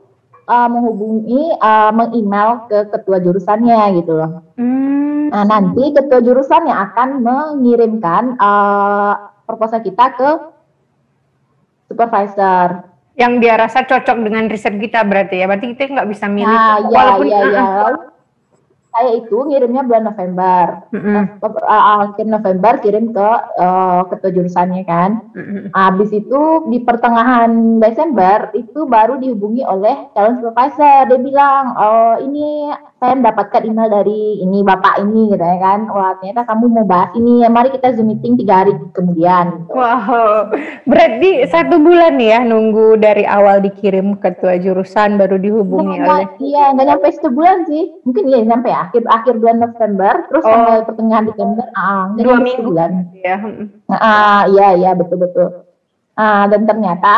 uh, 0.48 0.70
menghubungi 0.72 1.52
uh, 1.60 1.92
mengemail 1.92 2.72
ke 2.72 2.88
ketua 2.96 3.20
jurusannya 3.20 4.00
gitu 4.00 4.16
loh. 4.16 4.48
Hmm. 4.56 5.28
Nah 5.28 5.44
nanti 5.44 5.92
ketua 5.92 6.24
jurusan 6.24 6.72
yang 6.72 6.80
akan 6.88 7.20
mengirimkan 7.20 8.40
uh, 8.40 9.28
proposal 9.44 9.84
kita 9.84 10.16
ke 10.16 10.30
supervisor. 11.92 12.95
Yang 13.16 13.34
dia 13.40 13.54
rasa 13.56 13.88
cocok 13.88 14.18
dengan 14.28 14.52
riset 14.52 14.76
kita 14.76 15.04
berarti 15.08 15.40
ya, 15.40 15.48
berarti 15.48 15.72
kita 15.72 15.88
nggak 15.88 16.10
bisa 16.12 16.28
milih. 16.28 16.52
Nah, 16.52 16.78
ya, 16.84 16.90
walaupun 16.92 17.28
ya, 17.32 17.40
ya 17.48 17.66
saya 18.96 19.12
itu 19.20 19.38
ngirimnya 19.44 19.84
bulan 19.84 20.08
November. 20.08 20.88
Mm-hmm. 20.96 21.44
akhir 21.68 22.26
November 22.32 22.74
kirim 22.80 23.12
ke 23.12 23.30
uh, 23.60 24.08
ketua 24.08 24.32
jurusannya 24.32 24.88
kan. 24.88 25.20
Mm-hmm. 25.36 25.76
Habis 25.76 26.16
itu 26.16 26.42
di 26.72 26.80
pertengahan 26.80 27.84
Desember 27.84 28.56
itu 28.56 28.88
baru 28.88 29.20
dihubungi 29.20 29.68
oleh 29.68 30.08
calon 30.16 30.40
supervisor. 30.40 31.12
Dia 31.12 31.20
bilang, 31.20 31.76
"Oh, 31.76 32.16
ini 32.24 32.72
saya 33.06 33.22
mendapatkan 33.22 33.62
email 33.68 33.92
dari 33.92 34.42
ini 34.42 34.66
bapak 34.66 35.04
ini 35.06 35.30
gitu 35.30 35.46
ya 35.46 35.58
kan 35.62 35.86
wah 35.94 36.18
ternyata 36.18 36.42
kamu 36.50 36.66
mau 36.74 36.86
bahas 36.90 37.14
ini 37.14 37.46
ya 37.46 37.50
mari 37.54 37.70
kita 37.70 37.94
zoom 37.94 38.10
meeting 38.10 38.34
tiga 38.40 38.66
hari 38.66 38.74
kemudian 38.98 39.62
gitu. 39.62 39.78
wow 39.78 40.50
berarti 40.90 41.46
satu 41.46 41.78
bulan 41.78 42.18
ya 42.18 42.42
nunggu 42.42 42.98
dari 42.98 43.28
awal 43.30 43.62
dikirim 43.62 44.18
ketua 44.18 44.58
jurusan 44.58 45.22
baru 45.22 45.38
dihubungi 45.38 46.02
nah, 46.02 46.24
oleh 46.24 46.28
iya 46.42 46.74
nggak 46.74 46.88
nyampe 46.88 47.08
satu 47.14 47.30
bulan 47.30 47.68
sih 47.70 47.94
mungkin 48.08 48.24
iya 48.26 48.40
sampai 48.48 48.72
akhir 48.86 49.04
akhir 49.10 49.34
bulan 49.42 49.58
November 49.62 50.14
terus 50.30 50.44
oh. 50.46 50.50
sampai 50.50 50.86
pertengahan 50.86 51.26
Desember 51.28 51.66
ah 51.74 52.14
dua 52.14 52.38
minggu 52.42 52.62
bulan 52.66 52.92
ya 53.18 53.38
nah, 53.90 54.00
ah 54.00 54.42
iya 54.50 54.68
iya 54.78 54.92
betul 54.94 55.18
betul 55.22 55.50
ah 56.16 56.46
dan 56.48 56.64
ternyata 56.70 57.16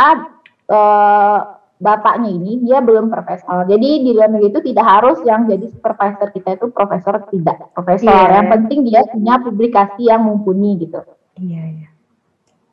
uh, 0.72 1.58
bapaknya 1.78 2.34
ini 2.34 2.66
dia 2.66 2.82
belum 2.82 3.14
profesor. 3.14 3.66
Jadi 3.70 4.02
di 4.02 4.12
luar 4.14 4.34
negeri 4.34 4.50
itu 4.50 4.62
tidak 4.74 4.86
harus 4.86 5.22
yang 5.30 5.46
jadi 5.46 5.70
supervisor 5.70 6.34
kita 6.34 6.58
itu 6.58 6.66
profesor 6.74 7.22
tidak 7.30 7.70
profesor. 7.78 8.10
Yeah. 8.10 8.42
Yang 8.42 8.48
penting 8.58 8.80
dia 8.90 9.02
punya 9.06 9.34
publikasi 9.38 10.10
yang 10.10 10.26
mumpuni 10.26 10.82
gitu. 10.82 11.06
Iya. 11.38 11.54
Yeah, 11.54 11.66
yeah. 11.86 11.92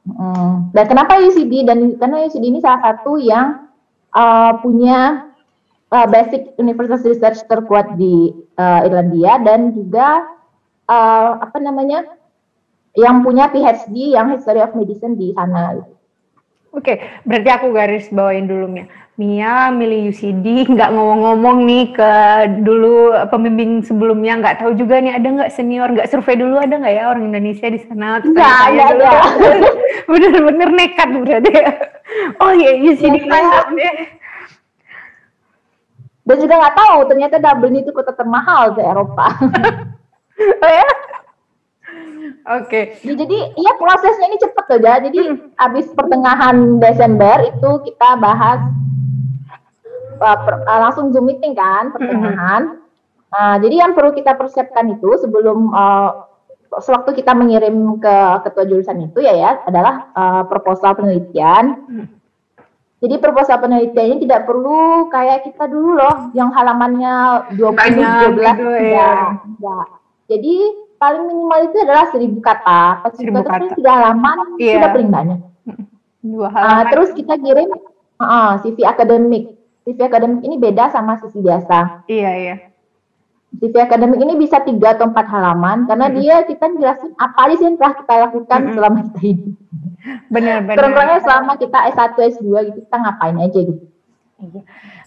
Hmm. 0.04 0.68
Dan 0.76 0.84
kenapa 0.84 1.16
UCD 1.16 1.64
dan 1.64 1.96
karena 1.96 2.28
UCD 2.28 2.44
ini 2.44 2.60
salah 2.60 2.80
satu 2.84 3.16
yang 3.16 3.72
uh, 4.12 4.52
punya 4.60 5.32
uh, 5.92 6.06
basic 6.08 6.54
universitas 6.56 7.04
research 7.04 7.40
terkuat 7.50 7.98
di 8.00 8.32
uh, 8.56 8.80
Irlandia 8.86 9.40
dan 9.42 9.74
juga 9.74 10.24
uh, 10.88 11.42
apa 11.42 11.58
namanya 11.60 12.04
yang 12.94 13.26
punya 13.26 13.50
PhD 13.50 14.14
yang 14.14 14.30
history 14.30 14.62
of 14.62 14.72
medicine 14.78 15.18
di 15.18 15.34
sana. 15.34 15.82
Oke, 16.74 16.98
berarti 17.22 17.50
aku 17.54 17.66
garis 17.70 18.10
bawain 18.10 18.50
dulu 18.50 18.66
Mia. 18.66 18.86
Mia 19.14 19.70
milih 19.70 20.10
UCD, 20.10 20.46
nggak 20.74 20.90
ngomong-ngomong 20.90 21.62
nih 21.62 21.94
ke 21.94 22.10
dulu 22.66 23.14
pembimbing 23.30 23.78
sebelumnya, 23.86 24.42
nggak 24.42 24.58
tahu 24.58 24.74
juga 24.74 24.98
nih 24.98 25.14
ada 25.14 25.28
nggak 25.30 25.52
senior, 25.54 25.86
nggak 25.94 26.10
survei 26.10 26.34
dulu 26.34 26.58
ada 26.58 26.74
nggak 26.74 26.94
ya 26.98 27.04
orang 27.14 27.30
Indonesia 27.30 27.70
di 27.70 27.78
sana? 27.86 28.18
Nggak 28.26 28.54
ada. 28.74 29.10
Bener-bener 30.10 30.68
nekat 30.74 31.08
berarti 31.14 31.52
ya. 31.54 31.70
Oh 32.38 32.52
iya 32.52 32.78
UCD 32.78 33.26
mantap 33.26 33.74
deh. 33.74 33.94
Dan 36.24 36.36
juga 36.40 36.54
nggak 36.56 36.76
tahu 36.76 36.98
ternyata 37.12 37.36
Dublin 37.36 37.84
itu 37.84 37.92
kota 37.92 38.16
termahal 38.16 38.72
di 38.72 38.80
Eropa. 38.80 39.28
oh 40.64 40.72
ya? 40.72 40.88
Oke. 42.44 42.96
Okay. 43.00 43.14
Jadi 43.16 43.38
iya 43.60 43.72
prosesnya 43.76 44.32
ini 44.32 44.40
cepet 44.40 44.64
loh 44.68 44.80
ya. 44.80 44.96
Jadi 45.04 45.20
hmm. 45.20 45.56
habis 45.60 45.86
pertengahan 45.92 46.80
Desember 46.80 47.36
itu 47.44 47.70
kita 47.88 48.08
bahas 48.16 48.60
uh, 50.20 50.38
per, 50.44 50.54
uh, 50.64 50.80
langsung 50.88 51.12
zoom 51.12 51.28
meeting 51.28 51.52
kan 51.52 51.92
pertengahan. 51.92 52.62
Hmm. 52.80 52.82
Nah, 53.34 53.54
jadi 53.58 53.82
yang 53.84 53.92
perlu 53.92 54.14
kita 54.14 54.32
persiapkan 54.38 54.96
itu 54.96 55.10
sebelum 55.20 55.74
uh, 55.74 56.24
sewaktu 56.80 57.20
kita 57.22 57.34
mengirim 57.34 57.98
ke 58.00 58.16
ketua 58.46 58.64
jurusan 58.66 59.10
itu 59.10 59.22
ya 59.22 59.34
ya 59.34 59.50
adalah 59.66 60.10
uh, 60.16 60.42
proposal 60.48 60.96
penelitian. 60.96 61.84
Jadi 63.04 63.20
proposal 63.20 63.60
penelitian 63.60 64.16
ini 64.16 64.18
tidak 64.24 64.48
perlu 64.48 65.12
kayak 65.12 65.44
kita 65.44 65.68
dulu 65.68 66.00
loh 66.00 66.32
yang 66.32 66.48
halamannya 66.56 67.52
20 67.52 67.76
Banyak 67.76 68.32
12 68.32 68.40
gitu, 68.40 68.68
ya. 68.80 69.12
ya. 69.60 69.78
Jadi 70.24 70.54
paling 70.96 71.24
minimal 71.28 71.60
itu 71.68 71.76
adalah 71.84 72.08
seribu 72.08 72.40
kata. 72.40 73.04
Pas 73.04 73.12
seribu 73.12 73.44
kata 73.44 73.76
tiga 73.76 73.92
halaman 73.92 74.56
yeah. 74.56 74.80
sudah 74.80 74.90
paling 74.96 75.10
banyak. 75.12 75.38
Dua 76.32 76.48
halaman. 76.48 76.72
Uh, 76.72 76.82
terus 76.96 77.10
kita 77.12 77.34
kirim 77.36 77.68
uh, 78.24 78.56
CV 78.64 78.78
akademik. 78.88 79.44
CV 79.84 79.98
akademik 80.00 80.40
ini 80.40 80.56
beda 80.56 80.88
sama 80.88 81.20
CV 81.20 81.44
biasa. 81.44 82.08
Iya 82.08 82.30
iya. 82.40 82.56
CV 83.60 83.84
akademik 83.84 84.16
ini 84.16 84.34
bisa 84.40 84.64
tiga 84.64 84.96
atau 84.96 85.12
empat 85.12 85.28
halaman 85.28 85.84
karena 85.84 86.08
hmm. 86.08 86.16
dia 86.16 86.36
kita 86.48 86.72
jelasin 86.72 87.12
apa 87.20 87.38
aja 87.46 87.54
sih 87.60 87.66
yang 87.68 87.76
telah 87.76 87.94
kita 88.00 88.14
lakukan 88.26 88.60
hmm. 88.64 88.72
selama 88.72 88.98
kita 89.12 89.20
hidup. 89.20 89.54
Benar 90.28 90.64
benar. 90.68 90.76
Terus 90.92 91.22
selama 91.24 91.52
kita 91.56 91.78
S1 91.96 92.12
S2 92.38 92.46
gitu 92.70 92.78
kita 92.84 92.96
ngapain 92.96 93.36
aja 93.40 93.60
gitu. 93.64 93.84
Iya. 94.40 94.62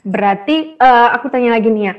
Berarti 0.07 0.55
uh, 0.79 1.13
aku 1.13 1.29
tanya 1.29 1.53
lagi 1.53 1.69
nih 1.69 1.83
ya 1.91 1.93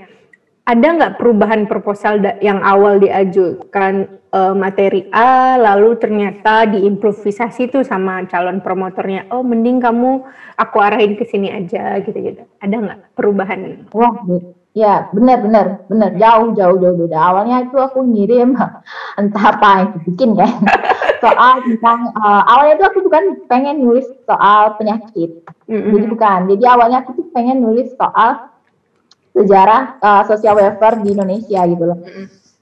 ada 0.68 0.88
nggak 1.00 1.16
perubahan 1.16 1.64
proposal 1.64 2.20
yang 2.44 2.60
awal 2.60 3.00
diajukan 3.00 4.20
uh, 4.36 4.52
materi 4.52 5.08
A 5.16 5.56
lalu 5.56 5.96
ternyata 5.96 6.68
diimprovisasi 6.68 7.72
tuh 7.72 7.80
sama 7.88 8.28
calon 8.28 8.60
promotornya 8.60 9.32
oh 9.32 9.40
mending 9.40 9.80
kamu 9.80 10.28
aku 10.60 10.76
arahin 10.84 11.16
ke 11.16 11.24
sini 11.24 11.48
aja 11.48 11.96
gitu-gitu 12.04 12.44
ada 12.60 12.76
nggak 12.76 13.00
perubahan 13.16 13.88
wah 13.96 14.12
ya 14.78 15.10
benar 15.10 15.42
benar 15.42 15.66
benar. 15.90 16.10
Jauh 16.14 16.54
jauh 16.54 16.76
jauh 16.78 16.94
beda. 16.94 17.18
Awalnya 17.18 17.66
itu 17.66 17.76
aku 17.82 18.06
ngirim 18.06 18.54
entah 19.20 19.44
apa 19.50 19.68
yang 19.82 19.90
bikin 20.06 20.38
ya. 20.38 20.46
Soal 21.24 21.66
tentang 21.66 22.14
uh, 22.14 22.42
awalnya 22.46 22.78
itu 22.78 22.84
aku 22.86 22.98
bukan 23.10 23.24
pengen 23.50 23.82
nulis 23.82 24.06
soal 24.22 24.78
penyakit. 24.78 25.42
Jadi 25.66 26.06
bukan. 26.06 26.46
Jadi 26.46 26.62
awalnya 26.62 27.02
aku 27.02 27.18
tuh 27.18 27.26
pengen 27.34 27.58
nulis 27.58 27.90
soal 27.98 28.54
sejarah 29.34 29.98
uh, 29.98 30.22
sosial 30.30 30.54
welfare 30.54 31.02
di 31.02 31.18
Indonesia 31.18 31.58
gitu 31.66 31.84
loh. 31.90 31.98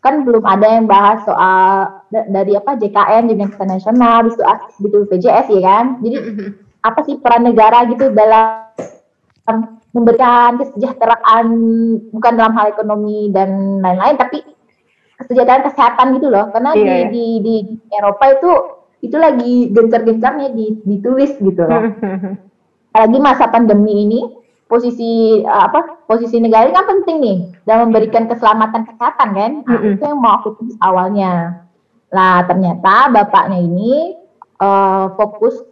Kan 0.01 0.25
belum 0.25 0.41
ada 0.49 0.73
yang 0.73 0.89
bahas 0.89 1.21
soal 1.29 2.01
dari 2.09 2.57
apa 2.57 2.81
JKN 2.81 3.29
Jaminan 3.29 3.53
Kesehatan 3.53 3.69
Nasional, 3.77 4.19
itu 4.25 4.41
gitu 4.81 4.97
BPJS 5.05 5.47
ya 5.53 5.61
kan. 5.61 5.85
Jadi 6.01 6.17
apa 6.81 7.01
sih 7.05 7.21
peran 7.21 7.45
negara 7.45 7.85
gitu 7.93 8.09
dalam 8.09 8.73
memberikan 9.95 10.61
kesejahteraan 10.61 11.47
bukan 12.13 12.33
dalam 12.37 12.53
hal 12.59 12.75
ekonomi 12.75 13.31
dan 13.33 13.81
lain-lain 13.81 14.17
tapi 14.21 14.45
kesejahteraan 15.23 15.65
kesehatan 15.73 16.21
gitu 16.21 16.29
loh. 16.29 16.53
Karena 16.53 16.77
yeah. 16.77 16.83
di, 16.83 16.85
iya. 16.87 17.07
di 17.09 17.27
di 17.41 17.55
Eropa 17.95 18.25
itu 18.35 18.51
itu 19.05 19.17
lagi 19.17 19.53
gencar-gencarnya 19.73 20.49
ditulis 20.85 21.33
gitu 21.39 21.63
loh. 21.65 21.83
Apalagi 22.93 23.19
masa 23.21 23.49
pandemi 23.53 24.09
ini 24.09 24.21
posisi 24.67 25.41
uh, 25.47 25.65
apa 25.71 26.07
posisi 26.11 26.43
negara 26.43 26.67
ini 26.67 26.75
kan 26.75 26.87
penting 26.91 27.17
nih 27.23 27.39
dalam 27.63 27.91
memberikan 27.91 28.27
keselamatan 28.27 28.83
kesehatan 28.83 29.29
kan 29.31 29.53
nah, 29.63 29.79
mm 29.79 29.79
-hmm. 29.79 29.95
itu 29.95 30.03
yang 30.03 30.19
mau 30.19 30.43
aku 30.43 30.59
tulis 30.59 30.77
awalnya 30.83 31.63
lah 32.11 32.43
ternyata 32.51 33.11
bapaknya 33.15 33.63
ini 33.63 34.19
uh, 34.59 35.15
fokus 35.15 35.63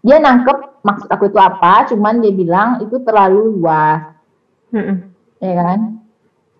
dia 0.00 0.16
nangkep 0.18 0.84
maksud 0.84 1.08
aku 1.12 1.28
itu 1.28 1.38
apa 1.38 1.88
cuman 1.92 2.24
dia 2.24 2.32
bilang 2.32 2.80
itu 2.80 2.96
terlalu 3.04 3.58
luas 3.58 4.00
mm 4.72 4.80
-hmm. 4.80 4.96
ya 5.44 5.52
kan 5.56 5.80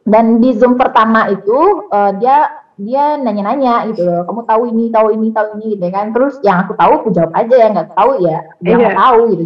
dan 0.04 0.24
di 0.40 0.50
zoom 0.56 0.76
pertama 0.76 1.28
itu 1.32 1.88
uh, 1.92 2.12
dia 2.20 2.50
dia 2.80 3.20
nanya-nanya 3.20 3.92
gitu 3.92 4.08
loh 4.08 4.24
kamu 4.24 4.40
tahu 4.48 4.62
ini 4.72 4.84
tahu 4.88 5.06
ini 5.12 5.28
tahu 5.32 5.46
ini 5.60 5.64
gitu 5.76 5.82
ya 5.84 5.92
kan 5.92 6.06
terus 6.16 6.40
yang 6.40 6.64
aku 6.64 6.72
tahu 6.76 6.92
aku 7.04 7.08
jawab 7.12 7.32
aja 7.36 7.54
yang 7.56 7.72
nggak 7.76 7.92
tahu 7.92 8.10
ya 8.24 8.40
dia 8.64 8.74
nggak 8.76 8.96
yeah. 8.96 9.02
tahu 9.04 9.20
gitu 9.36 9.44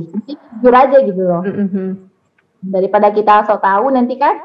jujur 0.62 0.74
aja 0.74 0.96
gitu 1.02 1.22
loh 1.22 1.42
mm 1.42 1.68
-hmm 1.70 1.90
daripada 2.64 3.12
kita 3.12 3.44
so 3.44 3.60
tahu 3.60 3.92
nanti 3.92 4.16
kan. 4.16 4.40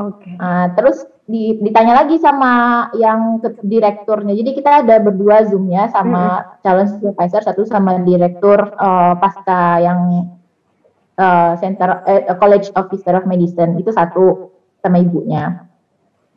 Oke. 0.00 0.24
Okay. 0.24 0.34
Nah, 0.40 0.72
terus 0.72 1.04
di, 1.28 1.60
ditanya 1.60 2.00
lagi 2.04 2.16
sama 2.16 2.88
yang 2.96 3.44
ke, 3.44 3.60
direkturnya. 3.60 4.32
Jadi 4.32 4.50
kita 4.56 4.84
ada 4.84 4.96
berdua 5.04 5.44
zoomnya 5.44 5.92
sama 5.92 6.40
hmm. 6.40 6.48
calon 6.64 6.88
supervisor 6.88 7.42
satu 7.44 7.68
sama 7.68 8.00
direktur 8.00 8.72
uh, 8.80 9.12
pasca 9.20 9.84
yang 9.84 10.32
uh, 11.20 11.52
Center 11.60 12.00
uh, 12.08 12.34
College 12.40 12.72
Officer 12.72 13.20
of 13.20 13.28
Medicine 13.28 13.76
itu 13.76 13.92
satu 13.92 14.56
sama 14.80 14.96
ibunya. 14.96 15.68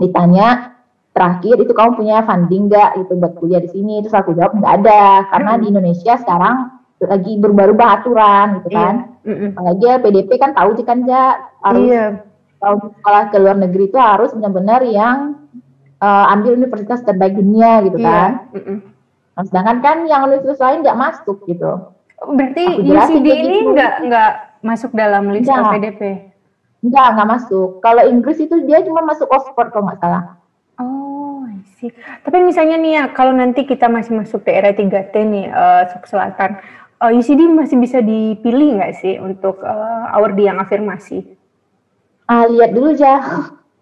Ditanya 0.04 0.76
terakhir 1.16 1.56
itu 1.64 1.72
kamu 1.72 1.96
punya 1.96 2.28
funding 2.28 2.68
nggak 2.68 3.08
itu 3.08 3.14
buat 3.16 3.34
kuliah 3.40 3.64
di 3.64 3.72
sini 3.72 4.04
terus 4.04 4.12
aku 4.12 4.36
jawab 4.36 4.52
nggak 4.60 4.84
ada 4.84 5.24
karena 5.32 5.52
hmm. 5.56 5.62
di 5.64 5.66
Indonesia 5.72 6.14
sekarang 6.20 6.76
lagi 7.00 7.40
berubah-ubah 7.40 7.90
aturan 8.02 8.48
gitu 8.60 8.70
iya. 8.76 8.76
kan 8.76 8.96
iya. 9.24 9.48
apalagi 9.56 9.86
PDP 10.04 10.30
kan 10.36 10.52
tahu 10.52 10.76
sih 10.76 10.84
kan 10.84 11.08
ya 11.08 11.40
harus 11.64 11.88
iya. 11.88 12.06
Kalau 12.66 12.78
sekolah 12.98 13.24
ke 13.30 13.38
luar 13.38 13.58
negeri 13.62 13.94
itu 13.94 14.00
harus 14.02 14.34
benar-benar 14.34 14.82
yang 14.90 15.38
uh, 16.02 16.34
ambil 16.34 16.58
universitas 16.58 17.06
terbaik 17.06 17.38
dunia 17.38 17.86
gitu 17.86 18.02
iya. 18.02 18.10
kan 18.10 18.32
nah, 19.38 19.44
sedangkan 19.46 19.78
kan 19.86 19.98
yang 20.10 20.26
universitas 20.26 20.58
lain 20.66 20.82
nggak 20.82 20.98
masuk 20.98 21.46
gitu 21.46 21.94
berarti 22.26 22.66
UCD 22.82 23.28
ini 23.30 23.58
gitu. 23.62 23.78
nggak 23.78 23.94
nggak 24.10 24.32
masuk 24.66 24.90
dalam 24.98 25.30
list 25.30 25.46
PDP 25.46 26.34
nggak 26.82 27.08
nggak 27.14 27.30
masuk 27.30 27.70
kalau 27.86 28.02
Inggris 28.02 28.42
itu 28.42 28.66
dia 28.66 28.82
cuma 28.82 29.06
masuk 29.06 29.30
Oxford 29.30 29.70
kalau 29.70 29.86
nggak 29.86 30.02
salah 30.02 30.42
Oh, 30.76 31.48
I 31.48 31.64
see. 31.80 31.88
Tapi 32.28 32.44
misalnya 32.44 32.76
nih 32.76 32.92
ya, 33.00 33.04
kalau 33.16 33.32
nanti 33.32 33.64
kita 33.64 33.88
masih 33.88 34.20
masuk 34.20 34.44
daerah 34.44 34.76
3T 34.76 35.16
nih, 35.16 35.48
uh, 35.48 35.88
Selatan, 36.04 36.60
uh, 37.00 37.12
eh, 37.12 37.16
UCD 37.16 37.48
masih 37.48 37.78
bisa 37.80 38.04
dipilih 38.04 38.80
nggak 38.80 38.94
sih 39.00 39.16
untuk 39.20 39.64
uh, 39.64 40.12
award 40.16 40.36
yang 40.36 40.60
afirmasi? 40.60 41.24
Ah, 42.26 42.46
lihat 42.50 42.74
dulu 42.74 42.94
aja. 42.94 43.22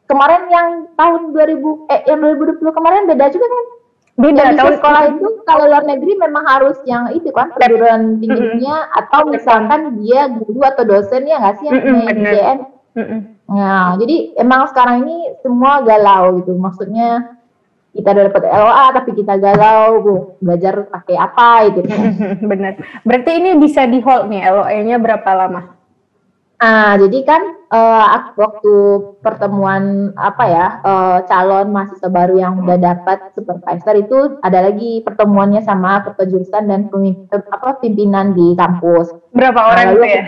Kemarin 0.04 0.44
yang 0.52 0.68
tahun 1.00 1.32
2000 1.32 1.88
eh 1.90 2.02
yang 2.12 2.20
2020 2.20 2.60
kemarin 2.76 3.08
beda 3.08 3.32
juga 3.32 3.48
kan? 3.48 3.66
Beda 4.14 4.44
Jadi 4.46 4.58
tahun 4.62 4.74
sekolah 4.78 5.04
itu 5.18 5.28
kalau 5.42 5.66
luar 5.66 5.84
negeri 5.90 6.14
memang 6.22 6.46
harus 6.46 6.78
yang 6.86 7.10
itu 7.18 7.34
kan 7.34 7.50
perguruan 7.58 8.22
tingginya 8.22 8.86
mm 8.86 8.90
-hmm. 8.94 9.00
atau 9.02 9.22
misalkan 9.26 9.82
dia 10.06 10.30
guru 10.30 10.62
atau 10.62 10.86
dosen 10.86 11.26
ya 11.26 11.42
nggak 11.42 11.56
sih 11.58 11.66
yang 11.66 11.78
mm 11.82 12.06
-hmm, 12.14 12.58
Mm 12.94 13.06
-mm. 13.10 13.20
Nah, 13.50 13.98
jadi 13.98 14.38
emang 14.38 14.70
sekarang 14.70 15.02
ini 15.02 15.34
semua 15.42 15.82
galau 15.82 16.38
gitu. 16.38 16.54
Maksudnya 16.54 17.42
kita 17.94 18.10
udah 18.14 18.24
dapat 18.30 18.44
LOA 18.50 18.86
tapi 18.94 19.12
kita 19.18 19.34
galau, 19.42 19.90
bu, 19.98 20.14
belajar 20.38 20.86
pakai 20.94 21.16
apa 21.18 21.50
gitu. 21.74 21.82
Benar. 22.54 22.74
Berarti 23.02 23.32
ini 23.34 23.58
bisa 23.58 23.90
di 23.90 23.98
hold 23.98 24.30
nih 24.30 24.46
LOA-nya 24.46 24.98
berapa 25.02 25.30
lama? 25.34 25.74
Ah, 26.62 26.96
jadi 27.02 27.18
kan 27.26 27.42
uh, 27.74 28.06
waktu 28.38 28.76
pertemuan 29.26 30.14
apa 30.14 30.44
ya 30.46 30.66
uh, 30.86 31.18
calon 31.26 31.74
mahasiswa 31.74 32.10
baru 32.14 32.38
yang 32.38 32.62
udah 32.62 32.78
dapat 32.78 33.34
supervisor 33.34 33.98
itu 33.98 34.38
ada 34.46 34.70
lagi 34.70 35.02
pertemuannya 35.02 35.66
sama 35.66 36.06
ketua 36.06 36.30
jurusan 36.30 36.70
dan 36.70 36.88
pemimpin, 36.94 37.42
apa 37.50 37.82
pimpinan 37.82 38.38
di 38.38 38.54
kampus. 38.54 39.10
Berapa 39.34 39.60
orang 39.74 39.86
nah, 39.90 39.94
itu 39.98 40.06
ya? 40.06 40.24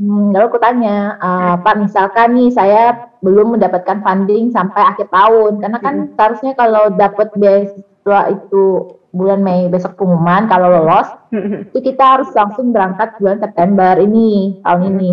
Hmm, 0.00 0.32
lalu 0.32 0.48
aku 0.48 0.58
tanya, 0.64 1.20
uh, 1.20 1.54
Pak 1.60 1.76
misalkan 1.76 2.32
nih 2.32 2.48
saya 2.48 3.12
belum 3.20 3.60
mendapatkan 3.60 4.00
funding 4.00 4.48
sampai 4.48 4.80
akhir 4.80 5.12
tahun, 5.12 5.60
karena 5.60 5.78
kan 5.78 5.94
hmm. 6.08 6.10
seharusnya 6.16 6.52
kalau 6.56 6.88
dapat 6.88 7.28
beasiswa 7.36 8.20
itu 8.32 8.96
bulan 9.12 9.44
Mei 9.44 9.68
besok 9.68 10.00
pengumuman 10.00 10.48
kalau 10.48 10.72
lolos, 10.72 11.04
hmm. 11.36 11.68
itu 11.68 11.92
kita 11.92 12.16
harus 12.16 12.32
langsung 12.32 12.72
berangkat 12.72 13.12
bulan 13.20 13.44
September 13.44 14.00
ini 14.00 14.64
tahun 14.64 14.82
ini. 14.96 15.10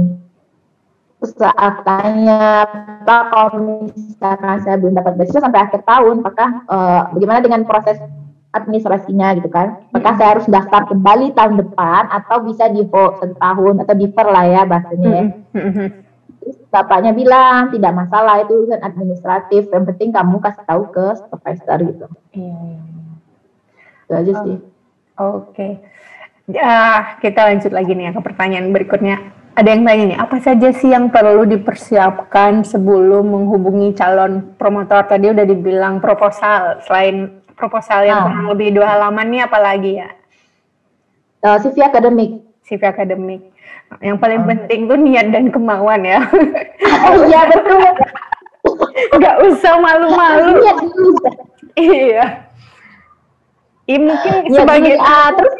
Saat 1.18 1.82
tanya, 1.82 2.62
Pak 3.02 3.24
kalau 3.34 3.90
misalkan 3.90 4.58
saya 4.62 4.78
belum 4.78 5.02
dapat 5.02 5.18
beasiswa 5.18 5.42
sampai 5.42 5.66
akhir 5.66 5.82
tahun, 5.82 6.22
apakah 6.22 6.50
uh, 6.70 7.02
bagaimana 7.18 7.42
dengan 7.42 7.66
proses 7.66 7.98
administrasinya 8.54 9.34
gitu 9.38 9.50
kan. 9.50 9.82
Maka 9.94 10.14
saya 10.14 10.38
harus 10.38 10.46
daftar 10.46 10.86
kembali 10.86 11.34
tahun 11.34 11.58
depan 11.58 12.14
atau 12.14 12.46
bisa 12.46 12.70
di 12.70 12.86
hold 12.86 13.18
setahun 13.22 13.76
atau 13.82 13.96
defer 13.98 14.28
lah 14.30 14.46
ya 14.46 14.62
bahasanya 14.70 15.10
ya. 15.10 15.24
Terus 16.38 16.58
bapaknya 16.72 17.12
bilang 17.12 17.74
tidak 17.76 17.92
masalah 17.92 18.40
itu 18.46 18.54
urusan 18.64 18.80
administratif, 18.80 19.68
yang 19.74 19.84
penting 19.84 20.10
kamu 20.16 20.38
kasih 20.40 20.64
tahu 20.64 20.84
ke 20.94 21.06
supervisor 21.18 21.78
gitu. 21.82 22.08
Iya. 22.32 22.56
iya, 22.62 22.82
iya. 22.88 23.14
Itu 24.06 24.14
aja 24.14 24.32
oh. 24.32 24.38
sih. 24.46 24.56
Oke. 24.56 24.62
Okay. 25.52 25.72
Ya, 26.48 27.04
kita 27.20 27.44
lanjut 27.44 27.76
lagi 27.76 27.92
nih 27.92 28.08
ya 28.08 28.12
ke 28.16 28.22
pertanyaan 28.24 28.72
berikutnya. 28.72 29.37
Ada 29.58 29.74
yang 29.74 29.90
tanya 29.90 30.04
nih, 30.14 30.20
apa 30.22 30.38
saja 30.38 30.70
sih 30.70 30.94
yang 30.94 31.10
perlu 31.10 31.42
dipersiapkan 31.50 32.62
sebelum 32.62 33.26
menghubungi 33.26 33.90
calon 33.98 34.54
promotor? 34.54 35.02
Tadi 35.10 35.34
udah 35.34 35.46
dibilang 35.50 35.98
proposal, 35.98 36.78
selain 36.86 37.42
proposal 37.58 38.06
yang 38.06 38.22
ah. 38.22 38.26
kurang 38.30 38.48
lebih 38.54 38.78
dua 38.78 38.86
halaman 38.94 39.26
nih 39.34 39.42
apalagi 39.50 39.92
ya? 39.98 40.14
Uh, 41.42 41.58
CV 41.58 41.82
akademik. 41.82 42.46
CV 42.70 42.86
akademik. 42.86 43.50
Yang 43.98 44.18
paling 44.22 44.42
uh. 44.46 44.48
penting 44.54 44.80
tuh 44.86 45.00
niat 45.02 45.28
dan 45.34 45.50
kemauan 45.50 46.06
ya. 46.06 46.22
Iya 47.26 47.42
betul. 47.50 47.82
Gak 49.18 49.36
usah 49.42 49.74
malu-malu. 49.82 50.54
iya. 51.82 52.46
Iya 53.90 54.00
mungkin 54.04 54.34
ya, 54.52 54.60
sebagai 54.62 55.00
gini, 55.00 55.02
uh, 55.02 55.30
terus 55.34 55.56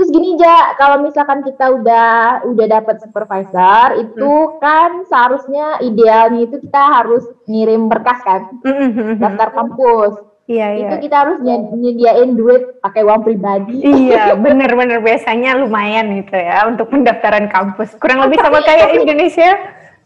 terus 0.00 0.16
gini 0.16 0.40
ja 0.40 0.72
kalau 0.80 1.04
misalkan 1.04 1.44
kita 1.44 1.76
udah 1.76 2.40
udah 2.48 2.66
dapat 2.72 3.04
supervisor 3.04 4.00
itu 4.00 4.32
hmm. 4.32 4.56
kan 4.56 5.04
seharusnya 5.04 5.76
idealnya 5.84 6.48
itu 6.48 6.56
kita 6.56 6.80
harus 6.80 7.28
ngirim 7.44 7.84
berkas 7.92 8.16
kan 8.24 8.48
hmm, 8.64 8.64
hmm, 8.64 8.90
hmm, 8.96 9.04
hmm. 9.04 9.16
daftar 9.20 9.48
kampus 9.52 10.14
Iya, 10.50 10.82
itu 10.82 10.94
iya. 10.98 11.02
kita 11.06 11.16
harus 11.22 11.38
nyediain 11.78 12.34
duit 12.34 12.82
pakai 12.82 13.06
uang 13.06 13.22
pribadi. 13.22 13.86
Iya, 13.86 14.34
bener-bener 14.42 14.98
biasanya 14.98 15.54
lumayan 15.62 16.10
itu 16.10 16.34
ya 16.34 16.66
untuk 16.66 16.90
pendaftaran 16.90 17.46
kampus. 17.46 17.94
Kurang 18.02 18.18
lebih 18.26 18.42
sama 18.42 18.58
kayak 18.66 18.98
Indonesia. 18.98 19.46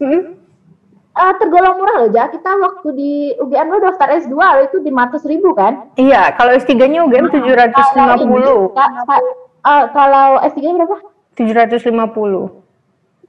Hmm? 0.04 0.36
Uh, 1.16 1.32
tergolong 1.40 1.80
murah 1.80 1.96
loh, 2.04 2.10
Ja. 2.12 2.28
Kita 2.28 2.60
waktu 2.60 2.88
di 2.92 3.12
UGM 3.40 3.72
lo 3.72 3.78
daftar 3.88 4.20
S2 4.20 4.36
itu 4.68 4.84
di 4.84 4.92
ratus 4.92 5.24
ribu 5.24 5.56
kan? 5.56 5.88
Iya, 5.96 6.36
kalau 6.36 6.52
S3-nya 6.52 7.08
UGM 7.08 7.32
tujuh 7.32 7.54
ratus 7.56 7.86
lima 7.96 8.20
puluh. 8.20 8.74
Eh, 9.64 9.84
kalau 9.96 10.44
S3-nya 10.44 10.76
berapa? 10.76 10.96
Tujuh 11.40 11.54
ratus 11.56 11.82
lima 11.88 12.12
puluh. 12.12 12.52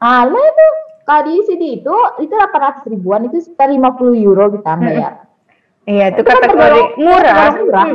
Ah, 0.04 0.28
lumayan 0.28 0.52
tuh. 0.52 0.74
Kalau 1.06 1.22
di 1.30 1.38
CD 1.46 1.64
itu, 1.80 1.98
itu 2.18 2.34
delapan 2.34 2.62
ratus 2.70 2.84
ribuan, 2.90 3.30
itu 3.30 3.38
sekitar 3.38 3.70
lima 3.70 3.94
puluh 3.94 4.18
euro 4.18 4.50
kita 4.52 4.74
bayar. 4.76 5.30
Iya, 5.86 6.12
itu, 6.12 6.26
itu 6.26 6.28
kan 6.28 6.42
kategori 6.42 6.82
kan 6.82 6.98
murah. 6.98 7.50
murah. 7.62 7.86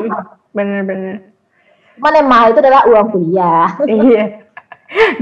Bener-bener. 0.55 1.17
Mana 1.99 2.23
yang 2.23 2.31
mahal 2.31 2.55
itu 2.55 2.63
adalah 2.63 2.87
uang 2.87 3.07
kuliah. 3.13 3.67
iya. 3.91 4.25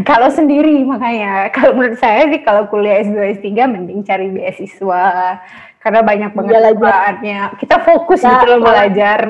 Kalau 0.05 0.33
sendiri 0.33 0.85
makanya, 0.85 1.53
kalau 1.57 1.77
menurut 1.77 2.01
saya 2.01 2.29
sih 2.29 2.41
kalau 2.41 2.69
kuliah 2.73 3.05
S2 3.05 3.41
S3 3.41 3.69
mending 3.69 4.01
cari 4.01 4.33
beasiswa 4.33 5.05
karena 5.81 6.01
banyak 6.05 6.31
banget 6.33 6.77
manfaatnya. 6.77 7.39
Kita 7.61 7.77
fokus 7.85 8.21
nah, 8.25 8.41
gitu 8.41 8.47
loh 8.53 8.59
belajar. 8.65 9.29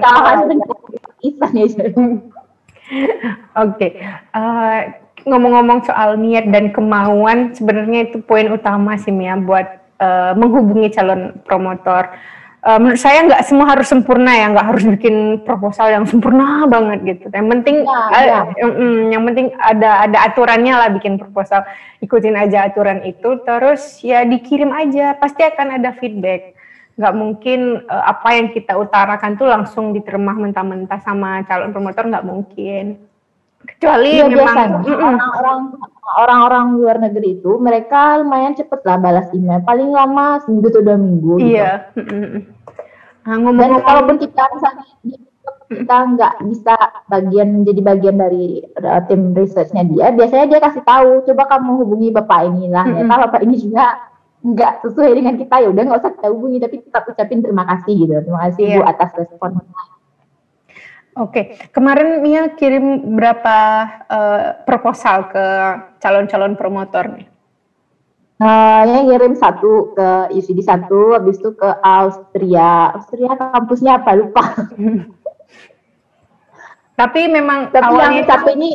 Oke. 3.65 3.99
Uh, 4.33 4.79
ngomong-ngomong 5.29 5.85
soal 5.85 6.17
niat 6.17 6.49
dan 6.49 6.73
kemauan, 6.73 7.53
sebenarnya 7.53 8.09
itu 8.09 8.25
poin 8.25 8.49
utama 8.49 8.97
sih 8.97 9.13
Mia 9.13 9.37
buat 9.37 9.67
uh, 10.01 10.33
menghubungi 10.39 10.95
calon 10.95 11.37
promotor 11.45 12.09
uh, 12.65 12.79
menurut 12.81 13.01
saya 13.01 13.25
nggak 13.27 13.43
semua 13.47 13.67
harus 13.71 13.87
sempurna 13.87 14.33
ya, 14.35 14.47
nggak 14.51 14.67
harus 14.67 14.85
bikin 14.85 15.45
proposal 15.47 15.89
yang 15.93 16.05
sempurna 16.09 16.67
banget 16.67 17.17
gitu. 17.17 17.27
Yang 17.31 17.49
penting, 17.59 17.77
ya, 17.87 18.21
ya. 18.21 18.41
Uh, 18.61 19.09
yang 19.13 19.23
penting 19.29 19.47
ada 19.57 20.09
ada 20.09 20.19
aturannya 20.29 20.75
lah 20.75 20.89
bikin 20.91 21.21
proposal. 21.21 21.63
Ikutin 22.03 22.35
aja 22.39 22.69
aturan 22.69 23.03
itu, 23.07 23.43
terus 23.43 24.03
ya 24.03 24.23
dikirim 24.27 24.71
aja, 24.71 25.15
pasti 25.19 25.43
akan 25.43 25.81
ada 25.81 25.95
feedback. 25.99 26.58
Nggak 26.99 27.15
mungkin 27.15 27.61
uh, 27.87 28.05
apa 28.11 28.29
yang 28.35 28.51
kita 28.51 28.75
utarakan 28.75 29.39
tuh 29.39 29.47
langsung 29.47 29.95
diterima 29.95 30.35
mentah-mentah 30.35 30.99
sama 31.07 31.47
calon 31.47 31.71
promotor, 31.71 32.11
nggak 32.11 32.27
mungkin. 32.27 32.99
Kecuali 33.59 34.23
ya, 34.23 34.27
memang 34.27 34.83
orang-orang 34.87 35.61
orang-orang 36.19 36.67
luar 36.79 36.97
negeri 36.99 37.39
itu 37.39 37.59
mereka 37.59 38.19
lumayan 38.23 38.55
cepet 38.59 38.81
lah 38.83 38.99
balas 38.99 39.31
email. 39.31 39.63
Paling 39.63 39.91
lama 39.95 40.43
seminggu 40.43 40.75
atau 40.75 40.83
dua 40.83 40.99
minggu 40.99 41.33
gitu. 41.39 41.49
iya 41.55 41.91
gitu. 41.95 42.49
nah, 43.27 43.37
ngomong 43.45 43.61
dan 43.61 43.83
kalaupun 43.85 44.17
kita 44.17 44.43
misalnya 44.57 44.85
kita 45.69 45.97
nggak 46.17 46.35
bisa 46.49 46.75
bagian 47.13 47.49
jadi 47.69 47.81
bagian 47.85 48.17
dari 48.17 48.65
uh, 48.81 49.05
tim 49.05 49.37
researchnya 49.37 49.85
dia 49.85 50.07
biasanya 50.17 50.47
dia 50.49 50.61
kasih 50.65 50.81
tahu 50.81 51.29
coba 51.29 51.45
kamu 51.45 51.71
hubungi 51.85 52.09
bapak 52.09 52.49
ini 52.49 52.73
lah 52.73 52.89
ya 52.89 53.05
kalau 53.05 53.29
bapak 53.29 53.45
ini 53.45 53.57
juga 53.61 54.01
nggak 54.55 54.81
sesuai 54.87 55.13
dengan 55.13 55.35
kita 55.37 55.55
ya 55.61 55.69
udah 55.69 55.83
nggak 55.85 56.01
usah 56.01 56.13
kita 56.17 56.29
hubungi 56.33 56.59
tapi 56.63 56.77
tetap 56.81 57.05
ucapin 57.05 57.45
terima 57.45 57.65
kasih 57.69 57.93
gitu 57.97 58.13
terima 58.25 58.41
kasih 58.49 58.65
yeah. 58.65 58.77
bu 58.81 58.83
atas 58.87 59.11
respon 59.19 59.51
Oke, 61.19 61.59
kemarin 61.75 62.23
Mia 62.23 62.55
kirim 62.55 63.19
berapa 63.19 63.59
uh, 64.07 64.63
proposal 64.63 65.27
ke 65.27 65.47
calon-calon 65.99 66.55
promotor 66.55 67.11
nih? 67.11 67.27
Uh, 68.39 68.87
yang 68.87 69.11
kirim 69.11 69.35
satu 69.35 69.99
ke 69.99 70.31
UCD 70.31 70.63
satu, 70.63 71.19
habis 71.19 71.43
itu 71.43 71.59
ke 71.59 71.67
Austria. 71.83 72.95
Austria 72.95 73.35
kampusnya 73.35 73.99
apa 73.99 74.15
lupa. 74.15 74.45
Tapi 77.03 77.31
memang 77.31 77.71
tapi 77.71 77.95
awalnya 77.95 78.23
yang 78.23 78.27
satu 78.27 78.51
ini, 78.59 78.71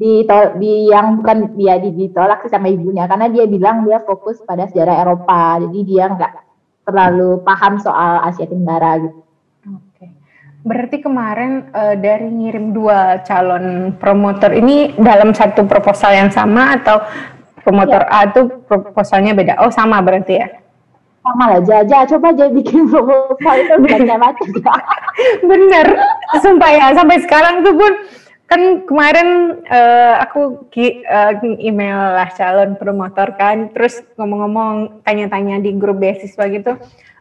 di 0.00 0.24
di 0.56 0.88
yang 0.88 1.20
bukan 1.20 1.52
dia 1.60 1.76
ditolak 1.76 2.40
sih 2.48 2.48
sama 2.48 2.72
ibunya 2.72 3.04
karena 3.04 3.28
dia 3.28 3.44
bilang 3.44 3.84
dia 3.84 4.00
fokus 4.00 4.40
pada 4.48 4.64
sejarah 4.64 5.04
Eropa 5.04 5.60
jadi 5.60 5.78
dia 5.84 6.04
nggak 6.08 6.32
terlalu 6.88 7.44
paham 7.44 7.76
soal 7.76 8.24
Asia 8.24 8.48
Tenggara 8.48 8.96
gitu. 8.96 9.20
Oke. 9.68 10.08
Berarti 10.64 11.04
kemarin 11.04 11.68
uh, 11.76 12.00
dari 12.00 12.32
ngirim 12.32 12.72
dua 12.72 13.20
calon 13.28 13.92
promotor 14.00 14.56
ini 14.56 14.96
dalam 14.96 15.36
satu 15.36 15.68
proposal 15.68 16.16
yang 16.16 16.32
sama 16.32 16.80
atau 16.80 17.04
promotor 17.60 18.00
ya. 18.00 18.24
A 18.24 18.32
itu 18.32 18.48
proposalnya 18.64 19.36
beda? 19.36 19.60
Oh 19.60 19.68
sama 19.68 20.00
berarti 20.00 20.34
ya? 20.40 20.48
sama 21.20 21.52
lah 21.52 21.60
Jaja 21.60 22.08
coba 22.16 22.32
aja 22.32 22.48
bikin 22.48 22.88
proposal 22.88 23.54
itu 23.60 23.74
baca-baca 23.76 24.44
bener 25.52 25.86
sumpah 26.40 26.70
ya 26.72 26.86
sampai 26.96 27.20
sekarang 27.20 27.60
tuh 27.60 27.76
pun 27.76 27.92
kan 28.50 28.82
kemarin 28.82 29.62
uh, 29.70 30.18
aku 30.26 30.66
uh, 30.74 31.32
email 31.62 32.18
lah 32.18 32.26
calon 32.34 32.74
promotor 32.74 33.30
kan. 33.38 33.70
Terus 33.70 34.02
ngomong-ngomong 34.18 35.06
tanya-tanya 35.06 35.62
di 35.62 35.70
grup 35.78 36.02
beasiswa 36.02 36.50
gitu 36.50 36.74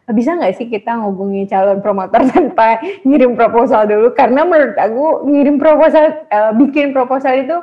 bisa 0.10 0.34
nggak 0.34 0.58
sih 0.58 0.66
kita 0.66 0.98
ngubungi 0.98 1.46
calon 1.46 1.86
promotor 1.86 2.26
tanpa 2.34 2.82
ngirim 3.06 3.38
proposal 3.38 3.86
dulu? 3.86 4.18
Karena 4.18 4.42
menurut 4.42 4.74
aku 4.74 5.30
ngirim 5.30 5.62
proposal 5.62 6.26
uh, 6.34 6.52
bikin 6.58 6.98
proposal 6.98 7.38
itu 7.38 7.58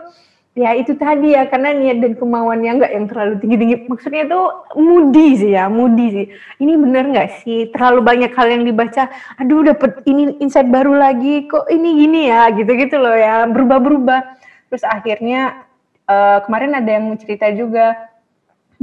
ya 0.57 0.73
itu 0.73 0.97
tadi 0.97 1.37
ya 1.37 1.45
karena 1.53 1.77
niat 1.77 2.01
dan 2.01 2.17
kemauannya 2.17 2.81
nggak 2.81 2.93
yang 2.97 3.07
terlalu 3.13 3.35
tinggi 3.45 3.57
tinggi 3.61 3.77
maksudnya 3.93 4.25
itu 4.25 4.41
mudi 4.81 5.29
sih 5.37 5.53
ya 5.53 5.69
mudi 5.69 6.07
sih. 6.11 6.27
Ini 6.65 6.73
bener 6.81 7.05
nggak 7.13 7.29
sih? 7.45 7.69
Terlalu 7.71 8.01
banyak 8.01 8.33
hal 8.33 8.49
yang 8.49 8.65
dibaca 8.65 9.13
aduh 9.37 9.61
dapet 9.69 10.01
ini 10.09 10.41
insight 10.41 10.73
baru 10.73 10.97
lagi 10.97 11.45
kok 11.45 11.69
ini 11.69 11.89
gini 12.01 12.21
ya? 12.33 12.49
Gitu 12.57 12.73
gitu 12.73 12.97
loh 12.97 13.13
ya 13.13 13.45
berubah 13.45 13.79
berubah 13.85 14.21
terus 14.73 14.83
akhirnya 14.83 15.63
uh, 16.09 16.43
kemarin 16.49 16.73
ada 16.75 16.91
yang 16.91 17.07
cerita 17.21 17.53
juga 17.53 18.16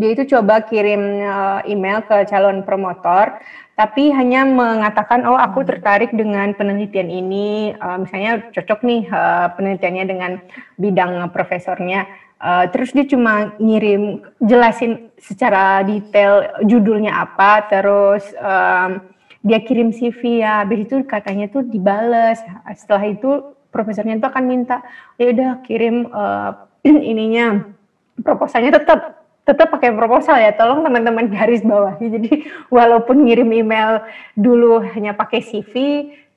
dia 0.03 0.11
itu 0.19 0.35
coba 0.35 0.67
kirim 0.67 1.23
uh, 1.23 1.63
email 1.63 2.03
ke 2.03 2.27
calon 2.27 2.67
promotor 2.67 3.39
tapi 3.73 4.13
hanya 4.13 4.45
mengatakan 4.45 5.25
oh 5.25 5.33
aku 5.33 5.65
hmm. 5.65 5.69
tertarik 5.73 6.11
dengan 6.13 6.53
penelitian 6.53 7.09
ini. 7.09 7.73
Uh, 7.81 8.05
misalnya 8.05 8.45
cocok 8.53 8.79
nih 8.85 9.01
uh, 9.09 9.49
penelitiannya 9.57 10.05
dengan 10.05 10.31
bidang 10.77 11.25
profesornya. 11.33 12.05
Uh, 12.43 12.67
terus 12.69 12.91
dia 12.93 13.07
cuma 13.07 13.55
ngirim 13.57 14.19
jelasin 14.43 15.09
secara 15.15 15.81
detail 15.87 16.43
judulnya 16.67 17.23
apa 17.23 17.71
terus 17.71 18.27
um, 18.35 18.99
dia 19.47 19.63
kirim 19.63 19.95
CV 19.95 20.43
ya 20.43 20.67
habis 20.67 20.85
itu 20.85 21.01
katanya 21.09 21.49
tuh 21.49 21.65
dibales. 21.65 22.37
Setelah 22.77 23.09
itu 23.09 23.57
profesornya 23.73 24.21
tuh 24.21 24.29
akan 24.29 24.45
minta 24.45 24.85
ya 25.17 25.33
udah 25.33 25.65
kirim 25.65 26.13
uh, 26.13 26.69
ininya 26.85 27.73
proposalnya 28.21 28.77
tetap 28.77 29.22
tetap 29.43 29.71
pakai 29.71 29.91
proposal 29.91 30.39
ya. 30.39 30.55
Tolong 30.55 30.83
teman-teman 30.83 31.27
garis 31.31 31.63
bawah. 31.63 31.95
Jadi 31.99 32.47
walaupun 32.71 33.27
ngirim 33.27 33.51
email 33.51 34.03
dulu 34.35 34.83
hanya 34.95 35.15
pakai 35.15 35.43
CV, 35.43 35.73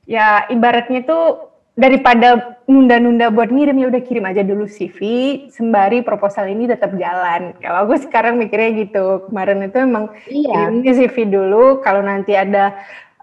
ya 0.06 0.46
ibaratnya 0.50 1.02
itu 1.06 1.18
daripada 1.76 2.56
nunda-nunda 2.64 3.28
buat 3.28 3.52
ngirim 3.52 3.76
ya 3.76 3.86
udah 3.92 4.02
kirim 4.02 4.24
aja 4.24 4.40
dulu 4.40 4.64
CV 4.64 4.98
sembari 5.52 6.00
proposal 6.00 6.48
ini 6.48 6.66
tetap 6.66 6.96
jalan. 6.96 7.52
Kalau 7.60 7.84
aku 7.86 8.00
sekarang 8.00 8.40
mikirnya 8.40 8.86
gitu. 8.86 9.28
Kemarin 9.28 9.68
itu 9.68 9.78
emang 9.78 10.10
iya. 10.26 10.66
kirimnya 10.66 10.92
CV 10.96 11.16
dulu 11.28 11.84
kalau 11.84 12.00
nanti 12.00 12.32
ada 12.32 12.74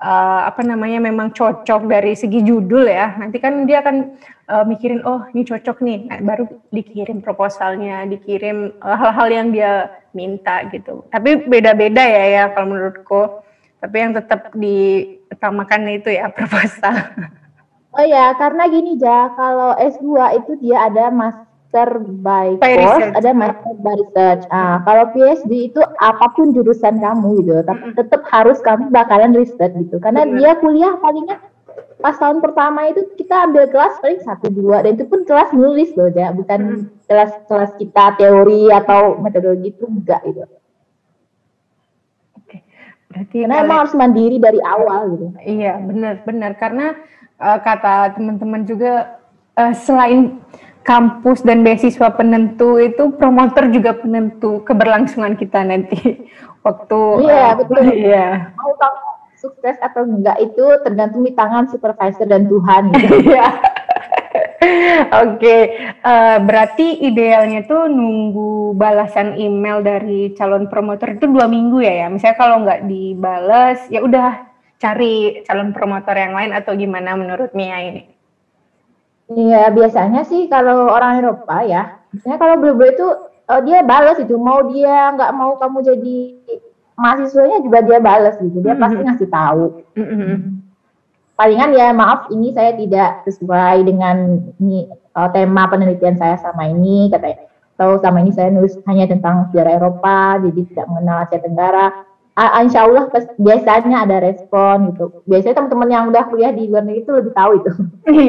uh, 0.04 0.42
apa 0.52 0.62
namanya 0.68 1.00
memang 1.00 1.32
cocok 1.32 1.88
dari 1.88 2.14
segi 2.14 2.44
judul 2.44 2.92
ya. 2.92 3.16
Nanti 3.16 3.40
kan 3.40 3.64
dia 3.64 3.80
akan 3.80 4.20
uh, 4.52 4.64
mikirin 4.68 5.02
oh 5.08 5.24
ini 5.32 5.48
cocok 5.48 5.80
nih, 5.80 6.00
nah, 6.12 6.20
baru 6.20 6.46
dikirim 6.76 7.24
proposalnya, 7.24 8.04
dikirim 8.12 8.76
eh, 8.76 8.98
hal-hal 9.00 9.28
uh, 9.32 9.34
yang 9.34 9.48
dia 9.56 9.72
minta 10.12 10.68
gitu. 10.70 11.08
Tapi 11.08 11.48
beda-beda 11.48 12.04
ya 12.04 12.24
ya 12.28 12.44
kalau 12.52 12.76
menurutku. 12.76 13.24
Tapi 13.84 13.96
yang 14.00 14.16
tetap 14.16 14.48
diutamakan 14.56 15.92
itu 15.92 16.12
ya 16.12 16.32
proposal. 16.36 16.96
Oh 17.94 18.06
ya, 18.08 18.34
karena 18.40 18.66
gini 18.72 18.98
ja, 18.98 19.30
kalau 19.38 19.78
S2 19.78 20.42
itu 20.42 20.52
dia 20.66 20.90
ada 20.90 21.14
mas 21.14 21.38
master 21.74 21.90
by, 22.22 22.48
by 22.62 22.74
course, 22.78 23.02
research. 23.02 23.18
ada 23.18 23.32
master 23.34 23.74
by 23.82 23.96
research. 23.98 24.44
Ah, 24.54 24.78
kalau 24.86 25.06
PhD 25.10 25.52
itu 25.74 25.82
apa 25.98 26.26
pun 26.38 26.54
jurusan 26.54 27.02
kamu 27.02 27.42
gitu, 27.42 27.52
tapi 27.66 27.82
mm-hmm. 27.90 27.98
tetap 27.98 28.22
harus 28.30 28.62
kamu 28.62 28.94
bakalan 28.94 29.34
research 29.34 29.74
gitu. 29.82 29.98
Karena 29.98 30.22
mm-hmm. 30.22 30.38
dia 30.38 30.52
kuliah 30.62 30.94
palingnya 31.02 31.38
pas 31.98 32.20
tahun 32.20 32.44
pertama 32.44 32.92
itu 32.92 33.02
kita 33.16 33.48
ambil 33.50 33.64
kelas 33.72 33.96
paling 34.04 34.22
satu 34.22 34.52
dua 34.52 34.84
dan 34.84 35.00
itu 35.00 35.08
pun 35.08 35.24
kelas 35.26 35.50
nulis 35.56 35.90
loh 35.98 36.14
ya, 36.14 36.30
bukan 36.30 36.60
mm-hmm. 36.62 37.10
kelas 37.10 37.32
kelas 37.50 37.72
kita 37.82 38.06
teori 38.22 38.70
atau 38.70 39.18
metodologi 39.18 39.74
itu 39.74 39.86
enggak 39.90 40.22
gitu. 40.30 40.46
Oke. 42.38 42.58
Berarti 43.10 43.38
karena 43.50 43.66
emang 43.66 43.78
harus 43.82 43.96
mandiri 43.98 44.38
dari 44.38 44.62
awal 44.62 45.18
gitu. 45.18 45.26
Iya, 45.42 45.82
benar 45.82 46.14
benar 46.22 46.52
karena 46.62 46.94
uh, 47.42 47.58
kata 47.58 48.14
teman-teman 48.14 48.62
juga 48.70 49.18
uh, 49.58 49.74
selain 49.74 50.38
kampus 50.84 51.42
dan 51.48 51.64
beasiswa 51.64 52.12
penentu 52.14 52.78
itu 52.78 53.16
promotor 53.16 53.72
juga 53.72 53.96
penentu 53.96 54.62
keberlangsungan 54.68 55.40
kita 55.40 55.64
nanti 55.64 56.28
waktu 56.68 57.00
iya 57.24 57.44
uh, 57.44 57.52
betul 57.60 57.84
iya 58.12 58.28
mau 58.60 58.76
kamu 58.76 59.12
sukses 59.40 59.76
atau 59.84 60.08
enggak 60.08 60.40
itu 60.40 60.64
tergantung 60.88 61.28
di 61.28 61.36
tangan 61.36 61.68
supervisor 61.68 62.24
dan 62.24 62.48
Tuhan 62.48 62.96
gitu. 62.96 63.16
iya 63.34 63.48
Oke, 64.64 65.44
okay. 65.44 65.62
uh, 66.08 66.40
berarti 66.40 67.04
idealnya 67.04 67.68
tuh 67.68 67.92
nunggu 67.92 68.72
balasan 68.80 69.36
email 69.36 69.84
dari 69.84 70.32
calon 70.40 70.72
promotor 70.72 71.20
itu 71.20 71.28
dua 71.28 71.52
minggu 71.52 71.84
ya 71.84 72.06
ya. 72.06 72.08
Misalnya 72.08 72.38
kalau 72.40 72.64
nggak 72.64 72.88
dibales, 72.88 73.84
ya 73.92 74.00
udah 74.00 74.48
cari 74.80 75.44
calon 75.44 75.76
promotor 75.76 76.16
yang 76.16 76.32
lain 76.32 76.56
atau 76.56 76.72
gimana 76.80 77.20
menurut 77.20 77.52
Mia 77.52 77.76
ini? 77.84 78.13
Iya, 79.34 79.74
biasanya 79.74 80.22
sih 80.26 80.46
kalau 80.48 80.90
orang 80.90 81.22
Eropa 81.22 81.66
ya, 81.66 82.02
misalnya 82.14 82.38
kalau 82.38 82.56
beli-beli 82.62 82.94
itu 82.94 83.08
uh, 83.50 83.62
dia 83.66 83.82
balas 83.82 84.18
itu, 84.22 84.36
mau 84.38 84.62
dia 84.70 85.14
nggak 85.14 85.32
mau 85.34 85.58
kamu 85.58 85.78
jadi 85.82 86.18
mahasiswanya 86.94 87.66
juga 87.66 87.82
dia 87.82 87.98
balas 87.98 88.38
gitu, 88.38 88.62
dia 88.62 88.74
mm 88.74 88.78
-hmm. 88.78 88.84
pasti 88.84 89.02
ngasih 89.02 89.30
tahu. 89.30 89.66
Mm 89.98 90.06
-hmm. 90.06 90.38
Palingan 91.34 91.72
ya 91.74 91.88
maaf 91.90 92.30
ini 92.30 92.54
saya 92.54 92.78
tidak 92.78 93.26
sesuai 93.26 93.90
dengan 93.90 94.38
ini 94.62 94.86
uh, 95.18 95.30
tema 95.34 95.66
penelitian 95.66 96.14
saya 96.14 96.38
sama 96.38 96.70
ini 96.70 97.10
katanya. 97.10 97.50
Atau 97.74 97.98
sama 98.06 98.22
ini 98.22 98.30
saya 98.30 98.54
nulis 98.54 98.78
hanya 98.86 99.10
tentang 99.10 99.50
sejarah 99.50 99.82
Eropa, 99.82 100.38
jadi 100.46 100.62
tidak 100.70 100.86
mengenal 100.94 101.26
Asia 101.26 101.42
Tenggara 101.42 101.86
insya 102.34 102.90
Allah 102.90 103.14
biasanya 103.38 104.10
ada 104.10 104.18
respon 104.18 104.90
gitu. 104.90 105.22
Biasanya 105.30 105.54
teman-teman 105.54 105.90
yang 105.94 106.04
udah 106.10 106.24
kuliah 106.34 106.50
di 106.50 106.66
luar 106.66 106.82
negeri 106.82 107.06
itu 107.06 107.12
lebih 107.14 107.34
tahu 107.38 107.52
itu. 107.62 107.72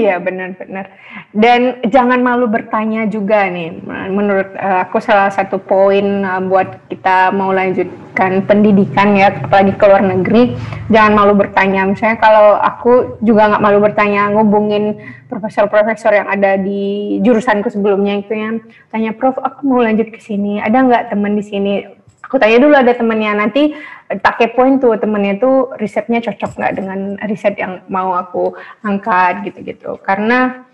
Iya 0.04 0.20
benar-benar. 0.20 0.86
Dan 1.32 1.82
jangan 1.88 2.20
malu 2.20 2.46
bertanya 2.46 3.08
juga 3.08 3.48
nih. 3.48 3.80
Menurut 4.12 4.52
uh, 4.60 4.84
aku 4.84 5.00
salah 5.00 5.32
satu 5.32 5.56
poin 5.56 6.20
uh, 6.20 6.38
buat 6.44 6.84
kita 6.92 7.32
mau 7.32 7.50
lanjutkan 7.50 8.44
pendidikan 8.44 9.16
ya, 9.16 9.32
apalagi 9.32 9.72
ke 9.74 9.84
luar 9.88 10.04
negeri, 10.04 10.54
jangan 10.92 11.12
malu 11.16 11.32
bertanya. 11.34 11.88
Misalnya 11.88 12.20
kalau 12.20 12.60
aku 12.60 13.18
juga 13.24 13.56
nggak 13.56 13.64
malu 13.64 13.78
bertanya, 13.80 14.30
ngubungin 14.36 15.00
profesor-profesor 15.32 16.12
yang 16.12 16.28
ada 16.28 16.60
di 16.60 17.18
jurusanku 17.24 17.72
sebelumnya 17.72 18.20
itu 18.20 18.36
yang 18.36 18.60
tanya, 18.92 19.16
Prof, 19.16 19.40
aku 19.40 19.64
mau 19.64 19.80
lanjut 19.80 20.12
ke 20.12 20.20
sini. 20.20 20.60
Ada 20.60 20.76
nggak 20.84 21.04
teman 21.10 21.34
di 21.34 21.44
sini? 21.44 22.03
Aku 22.24 22.40
tanya 22.40 22.58
dulu 22.60 22.74
ada 22.74 22.92
temennya 22.96 23.36
nanti 23.36 23.76
pakai 24.08 24.52
poin 24.52 24.76
tuh 24.76 24.96
temennya 25.00 25.40
tuh 25.40 25.72
risetnya 25.80 26.20
cocok 26.20 26.60
nggak 26.60 26.74
dengan 26.76 26.98
riset 27.24 27.56
yang 27.56 27.80
mau 27.88 28.12
aku 28.16 28.52
angkat 28.84 29.44
gitu-gitu. 29.48 29.96
Karena 30.04 30.64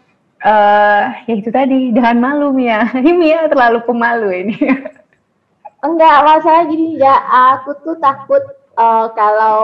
uh, 0.43 1.03
ya 1.27 1.35
itu 1.35 1.51
tadi 1.51 1.95
jangan 1.95 2.19
malu 2.19 2.49
Mia. 2.51 2.91
Ini 2.99 3.13
Mia 3.15 3.47
terlalu 3.47 3.87
pemalu 3.87 4.29
ini. 4.35 4.57
Enggak 5.87 6.17
masalah 6.27 6.69
gini 6.69 7.01
ya. 7.01 7.17
Aku 7.57 7.73
tuh 7.81 7.97
takut 8.03 8.43
uh, 8.77 9.09
kalau 9.17 9.61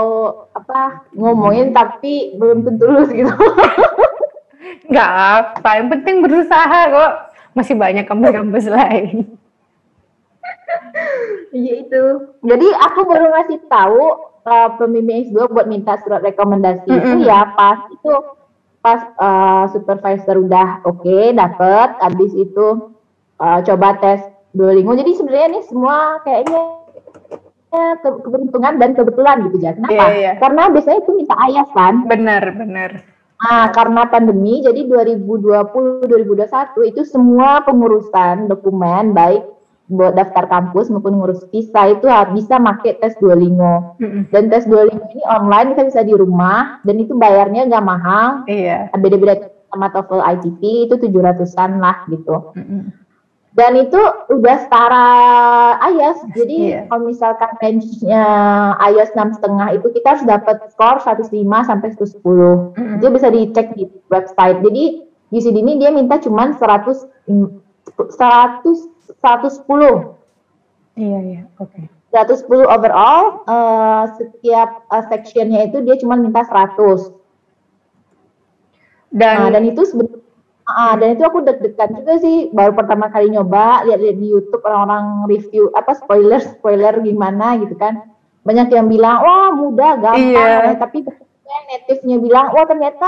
apa 0.56 1.04
ngomongin 1.12 1.76
tapi 1.76 2.32
belum 2.40 2.64
tentu 2.64 2.88
lulus 2.88 3.10
gitu. 3.12 3.28
Enggak 4.88 5.10
apa 5.12 5.70
yang 5.76 5.88
penting 5.92 6.16
berusaha 6.24 6.80
kok. 6.88 7.12
Masih 7.56 7.76
banyak 7.76 8.04
kampus-kampus 8.04 8.68
lain 8.68 9.36
Iya 11.54 11.72
itu. 11.86 12.04
Jadi 12.44 12.68
aku 12.74 13.00
baru 13.06 13.32
ngasih 13.32 13.58
tahu 13.70 14.04
uh, 14.46 14.68
pembimbing 14.78 15.26
S2 15.30 15.50
buat 15.50 15.66
minta 15.66 15.98
surat 16.02 16.22
rekomendasi 16.22 16.86
mm 16.86 16.94
-hmm. 16.94 17.02
itu 17.02 17.16
ya 17.26 17.40
pas 17.58 17.78
itu 17.90 18.12
pas 18.84 19.00
uh, 19.18 19.64
supervisor 19.74 20.46
udah 20.46 20.86
oke 20.86 21.02
okay, 21.02 21.34
dapet, 21.34 21.98
habis 21.98 22.30
itu 22.38 22.94
uh, 23.42 23.58
coba 23.66 23.98
tes 23.98 24.22
Duolingo. 24.54 24.94
Jadi 24.94 25.18
sebenarnya 25.18 25.48
ini 25.52 25.60
semua 25.66 26.22
kayaknya 26.22 26.86
ke 27.76 28.08
keberuntungan 28.24 28.80
dan 28.80 28.96
kebetulan 28.96 29.36
gitu 29.50 29.58
ya. 29.60 29.76
Kenapa? 29.76 29.92
Yeah, 29.92 30.10
yeah. 30.14 30.34
Karena 30.40 30.72
biasanya 30.72 30.98
itu 31.02 31.12
minta 31.12 31.36
ayas 31.44 31.68
kan. 31.74 32.08
Benar, 32.08 32.42
benar. 32.56 32.90
Nah, 33.36 33.68
karena 33.68 34.08
pandemi, 34.08 34.64
jadi 34.64 34.88
2020-2021 34.88 36.88
itu 36.88 37.04
semua 37.04 37.60
pengurusan 37.68 38.48
dokumen, 38.48 39.12
baik 39.12 39.44
buat 39.86 40.18
daftar 40.18 40.50
kampus 40.50 40.90
maupun 40.90 41.18
ngurus 41.18 41.46
visa 41.54 41.86
itu 41.90 42.10
bisa 42.34 42.58
pakai 42.58 42.98
tes 42.98 43.14
Duolingo. 43.22 43.98
Mm-hmm. 44.02 44.22
Dan 44.34 44.50
tes 44.50 44.66
Duolingo 44.66 45.06
ini 45.14 45.22
online 45.26 45.74
kita 45.74 45.82
bisa 45.88 46.00
di 46.02 46.14
rumah 46.14 46.82
dan 46.82 46.96
itu 46.98 47.14
bayarnya 47.14 47.70
nggak 47.70 47.86
mahal. 47.86 48.42
Iya. 48.50 48.90
Beda-beda 48.98 49.50
sama 49.70 49.90
TOEFL 49.94 50.22
ITP 50.22 50.60
itu 50.90 50.94
700-an 50.98 51.78
lah 51.78 52.02
gitu. 52.10 52.54
Mm-hmm 52.58 53.06
dan 53.56 53.72
itu 53.72 53.96
udah 54.28 54.56
setara 54.68 55.08
IELTS. 55.80 56.28
Jadi 56.36 56.76
yeah. 56.76 56.84
kalau 56.92 57.08
misalkan 57.08 57.48
range-nya 57.64 58.24
IELTS 58.84 59.16
enam 59.16 59.32
setengah 59.32 59.72
itu 59.80 59.88
kita 59.96 60.12
harus 60.12 60.24
dapat 60.28 60.56
skor 60.76 61.00
105 61.00 61.32
sampai 61.64 61.88
110. 61.96 62.20
Mm-hmm. 62.20 62.96
Itu 63.00 63.06
bisa 63.16 63.28
dicek 63.32 63.66
di 63.72 63.88
website. 64.12 64.60
Jadi 64.60 64.84
UCD 65.32 65.56
ini 65.56 65.80
dia 65.80 65.88
minta 65.88 66.20
cuma 66.20 66.52
100 66.52 66.60
100 67.96 68.04
110. 69.22 70.16
Iya, 70.96 71.18
iya. 71.22 71.42
Oke. 71.60 71.70
Okay. 71.72 71.84
110 72.14 72.64
overall, 72.64 73.44
uh, 73.44 74.08
setiap 74.16 74.88
uh, 74.88 75.04
sectionnya 75.12 75.68
itu 75.68 75.84
dia 75.84 76.00
cuma 76.00 76.16
minta 76.16 76.40
100. 76.48 77.12
Dan, 79.12 79.36
nah, 79.36 79.48
dan 79.52 79.62
itu 79.68 79.84
sebenarnya 79.84 80.26
Ah, 80.66 80.98
dan 80.98 81.14
itu 81.14 81.22
aku 81.22 81.46
deg-degan 81.46 81.94
juga 81.94 82.18
sih 82.18 82.50
baru 82.50 82.74
pertama 82.74 83.06
kali 83.06 83.30
nyoba 83.30 83.86
lihat-lihat 83.86 84.18
di 84.18 84.34
YouTube 84.34 84.66
orang-orang 84.66 85.30
review 85.30 85.70
apa 85.78 85.94
spoiler 85.94 86.42
spoiler 86.42 86.90
gimana 87.06 87.54
gitu 87.62 87.78
kan 87.78 88.02
banyak 88.42 88.74
yang 88.74 88.90
bilang 88.90 89.22
wah 89.22 89.54
mudah 89.54 89.94
gampang 90.02 90.74
iya. 90.74 90.74
tapi 90.74 91.06
native-nya 91.70 92.18
bilang 92.18 92.50
wah 92.50 92.66
ternyata 92.66 93.06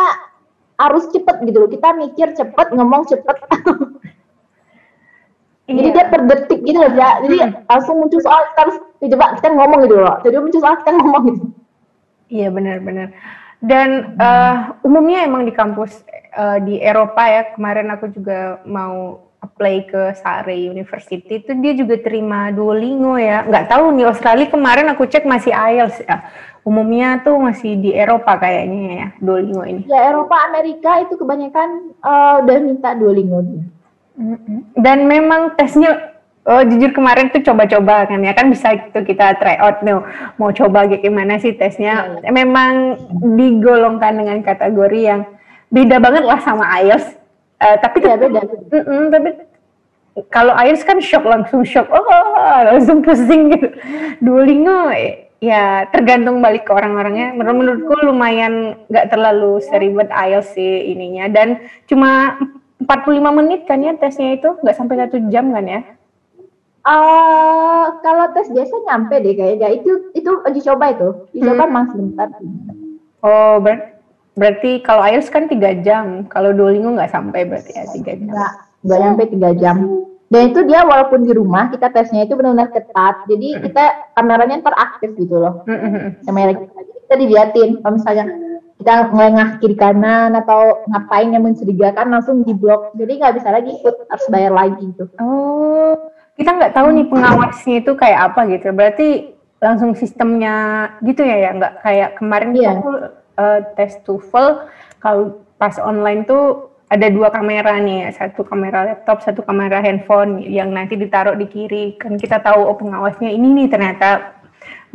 harus 0.78 1.10
cepet 1.10 1.50
gitu 1.50 1.66
loh 1.66 1.70
kita 1.70 1.98
mikir 1.98 2.30
cepet 2.38 2.66
ngomong 2.78 3.10
cepet 3.10 3.36
jadi 5.68 5.80
iya. 5.84 5.94
dia 5.94 6.04
per 6.08 6.22
detik 6.24 6.60
gitu 6.64 6.78
loh 6.80 6.92
ya 6.96 7.10
jadi 7.20 7.36
hmm. 7.44 7.52
langsung 7.68 7.96
muncul 8.00 8.20
soal 8.24 8.40
kita 8.50 8.60
harus 8.64 8.76
coba 8.98 9.26
kita 9.36 9.46
ngomong 9.52 9.80
gitu 9.84 9.96
loh 10.00 10.16
jadi 10.24 10.36
muncul 10.40 10.60
soal 10.64 10.76
kita 10.80 10.90
ngomong 10.96 11.22
gitu 11.28 11.44
iya 12.32 12.48
benar-benar 12.48 13.08
dan 13.58 14.16
uh, 14.16 14.78
umumnya 14.86 15.26
emang 15.26 15.44
di 15.44 15.52
kampus 15.52 16.06
uh, 16.38 16.62
di 16.62 16.78
Eropa 16.78 17.22
ya 17.26 17.42
kemarin 17.52 17.90
aku 17.90 18.08
juga 18.14 18.62
mau 18.64 19.28
apply 19.38 19.76
ke 19.86 20.02
Sare 20.18 20.54
University 20.54 21.42
itu 21.42 21.50
dia 21.58 21.74
juga 21.74 21.98
terima 21.98 22.50
Duolingo 22.50 23.14
ya. 23.18 23.46
Nggak 23.46 23.70
tahu 23.70 23.94
nih 23.94 24.06
Australia 24.06 24.46
kemarin 24.50 24.86
aku 24.90 25.06
cek 25.06 25.26
masih 25.26 25.54
IELTS 25.54 26.02
ya. 26.06 26.26
Umumnya 26.66 27.22
tuh 27.22 27.38
masih 27.38 27.78
di 27.80 27.94
Eropa 27.94 28.38
kayaknya 28.38 28.82
ya 28.94 29.08
Duolingo 29.22 29.62
ini. 29.66 29.82
Ya 29.86 30.10
Eropa 30.10 30.36
Amerika 30.50 31.02
itu 31.02 31.14
kebanyakan 31.14 31.94
uh, 32.02 32.42
udah 32.42 32.56
minta 32.62 32.94
Duolingo. 32.98 33.42
Dan 34.74 35.06
memang 35.06 35.54
tesnya 35.54 36.18
Oh 36.48 36.64
jujur 36.64 36.96
kemarin 36.96 37.28
tuh 37.28 37.44
coba-coba 37.44 38.08
kan 38.08 38.24
ya 38.24 38.32
kan 38.32 38.48
bisa 38.48 38.72
gitu 38.72 39.04
kita 39.04 39.36
try 39.36 39.60
out 39.60 39.84
nih 39.84 40.00
mau 40.40 40.48
coba 40.48 40.88
gimana 40.88 41.36
sih 41.36 41.52
tesnya. 41.52 42.24
Ya, 42.24 42.24
ya. 42.24 42.30
Memang 42.32 42.96
digolongkan 43.36 44.16
dengan 44.16 44.40
kategori 44.40 44.96
yang 44.96 45.28
beda 45.68 46.00
banget 46.00 46.24
lah 46.24 46.40
sama 46.40 46.64
IELTS. 46.80 47.20
Uh, 47.60 47.76
tapi 47.84 48.00
ya 48.00 48.16
beda. 48.16 48.40
Mm 48.48 48.80
-mm, 48.80 49.02
tapi 49.12 49.30
kalau 50.32 50.56
IELTS 50.56 50.88
kan 50.88 50.96
shock 51.04 51.28
langsung 51.28 51.68
shock. 51.68 51.84
Oh 51.92 52.56
langsung 52.64 53.04
pusing 53.04 53.52
gitu. 53.52 53.68
Duolingo 54.24 54.88
ya 55.44 55.84
tergantung 55.92 56.40
balik 56.40 56.64
ke 56.64 56.72
orang-orangnya. 56.72 57.36
Menurut 57.36 57.60
menurutku 57.60 57.92
lumayan 58.08 58.80
nggak 58.88 59.12
terlalu 59.12 59.60
seribet 59.60 60.08
IELTS 60.08 60.56
sih 60.56 60.96
ininya 60.96 61.28
dan 61.28 61.60
cuma 61.84 62.40
45 62.78 63.38
menit 63.42 63.66
kan 63.66 63.82
ya 63.82 63.98
tesnya 63.98 64.38
itu 64.38 64.54
nggak 64.62 64.76
sampai 64.78 64.96
satu 65.02 65.18
jam 65.34 65.50
kan 65.50 65.66
ya? 65.66 65.80
Uh, 66.88 68.00
kalau 68.00 68.30
tes 68.32 68.48
biasa 68.48 68.74
nyampe 68.86 69.18
deh 69.18 69.34
kayaknya. 69.34 69.68
Itu 69.82 70.14
itu 70.14 70.30
uji 70.46 70.60
coba 70.62 70.94
itu. 70.94 71.08
Uji 71.34 71.42
coba 71.42 71.64
hmm. 71.66 71.70
memang 71.74 71.86
sebentar. 71.90 72.26
Oh, 73.20 73.58
ber 73.58 73.98
berarti 74.38 74.78
kalau 74.86 75.02
IELTS 75.02 75.28
kan 75.28 75.50
tiga 75.50 75.74
jam. 75.82 76.30
Kalau 76.30 76.54
Duolingo 76.54 76.94
nggak 76.94 77.10
sampai 77.10 77.44
berarti 77.44 77.74
ya 77.74 77.84
tiga 77.90 78.12
jam. 78.14 78.30
Nggak, 78.30 78.52
nggak 78.86 78.98
nyampe 79.02 79.22
tiga 79.34 79.50
jam. 79.58 79.76
Dan 80.28 80.42
itu 80.52 80.60
dia 80.68 80.84
walaupun 80.84 81.24
di 81.24 81.32
rumah 81.32 81.72
kita 81.72 81.88
tesnya 81.90 82.24
itu 82.24 82.38
benar-benar 82.38 82.70
ketat. 82.70 83.26
Jadi 83.26 83.48
hmm. 83.58 83.60
kita 83.68 83.84
kameranya 84.14 84.54
interaktif 84.62 85.10
gitu 85.18 85.34
loh. 85.34 85.66
Hmm. 85.66 86.14
Kamera 86.24 86.54
kita, 86.54 86.80
kita 87.04 87.14
diliatin. 87.18 87.68
Kalau 87.82 87.94
misalnya 87.98 88.24
kita 88.78 89.10
ngelengah 89.10 89.58
kiri 89.58 89.74
kanan 89.74 90.38
atau 90.38 90.86
ngapain 90.86 91.34
yang 91.34 91.42
mencurigakan 91.42 92.14
langsung 92.14 92.46
di 92.46 92.54
blok. 92.54 92.94
Jadi 92.94 93.12
nggak 93.18 93.34
bisa 93.42 93.48
lagi 93.50 93.70
ikut 93.74 94.06
harus 94.06 94.26
bayar 94.30 94.52
lagi 94.54 94.82
gitu. 94.94 95.10
Oh 95.18 95.98
kita 96.38 96.54
nggak 96.54 96.74
tahu 96.78 96.88
nih 96.94 97.06
pengawasnya 97.10 97.76
itu 97.82 97.92
kayak 97.98 98.20
apa 98.32 98.40
gitu. 98.54 98.70
Berarti 98.70 99.08
langsung 99.58 99.98
sistemnya 99.98 100.86
gitu 101.02 101.26
ya 101.26 101.36
ya 101.42 101.50
nggak 101.58 101.74
kayak 101.82 102.10
kemarin 102.22 102.54
yeah. 102.54 102.78
aku 102.78 102.90
uh, 103.42 103.58
tes 103.74 103.98
TOEFL 104.06 104.70
kalau 105.02 105.42
pas 105.58 105.74
online 105.82 106.22
tuh 106.22 106.70
ada 106.88 107.12
dua 107.12 107.28
kamera 107.28 107.76
nih, 107.76 108.08
satu 108.16 108.48
kamera 108.48 108.88
laptop, 108.88 109.20
satu 109.20 109.44
kamera 109.44 109.84
handphone 109.84 110.40
yang 110.40 110.72
nanti 110.72 110.96
ditaruh 110.96 111.36
di 111.36 111.44
kiri. 111.44 112.00
Kan 112.00 112.16
kita 112.16 112.40
tahu 112.40 112.64
oh 112.64 112.76
pengawasnya 112.80 113.28
ini 113.28 113.52
nih 113.52 113.68
ternyata 113.68 114.40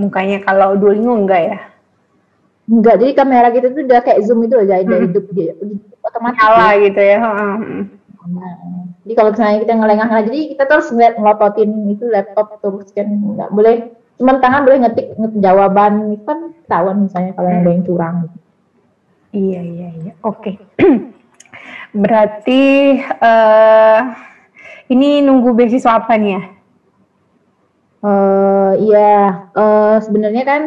mukanya 0.02 0.42
kalau 0.42 0.74
Duolingo 0.74 1.14
enggak 1.14 1.42
ya? 1.54 1.58
Enggak, 2.64 2.96
jadi 3.04 3.12
kamera 3.12 3.52
kita 3.52 3.76
tuh 3.76 3.84
udah 3.84 4.00
kayak 4.00 4.24
zoom 4.24 4.48
itu 4.48 4.56
aja, 4.56 4.80
hmm. 4.80 5.12
hidup 5.12 5.26
dia 5.36 5.52
otomatis. 6.04 6.40
Nyala 6.40 6.68
gitu 6.80 7.02
ya. 7.02 7.18
Hmm. 7.20 7.82
Nah, 8.24 8.56
jadi 9.04 9.14
kalau 9.20 9.30
misalnya 9.36 9.60
kita 9.68 9.74
ngelengah 9.76 10.08
ngelengah, 10.08 10.28
jadi 10.32 10.40
kita 10.56 10.64
terus 10.72 10.88
ngeliat 10.96 11.16
ngelototin 11.20 11.72
itu 11.92 12.06
laptop 12.08 12.48
terus 12.64 12.88
kan 12.96 13.08
nggak 13.12 13.50
boleh 13.52 13.76
cuma 14.16 14.40
tangan 14.40 14.64
boleh 14.64 14.80
ngetik, 14.86 15.08
ngetik 15.20 15.40
jawaban 15.44 16.16
itu 16.16 16.24
kan 16.24 16.40
ketahuan 16.64 16.98
misalnya 17.04 17.32
kalau 17.36 17.50
hmm. 17.52 17.60
ada 17.60 17.70
yang 17.72 17.84
curang. 17.84 18.16
Iya 19.34 19.62
iya 19.66 19.90
iya, 19.98 20.14
oke. 20.24 20.40
Okay. 20.40 20.56
Berarti 22.04 22.64
uh, 23.20 24.00
ini 24.88 25.20
nunggu 25.20 25.52
beasiswa 25.52 26.00
apa 26.00 26.16
nih 26.16 26.32
ya? 26.38 26.42
Uh, 28.04 28.72
iya, 28.84 29.16
uh, 29.56 29.96
sebenarnya 30.04 30.44
kan 30.44 30.62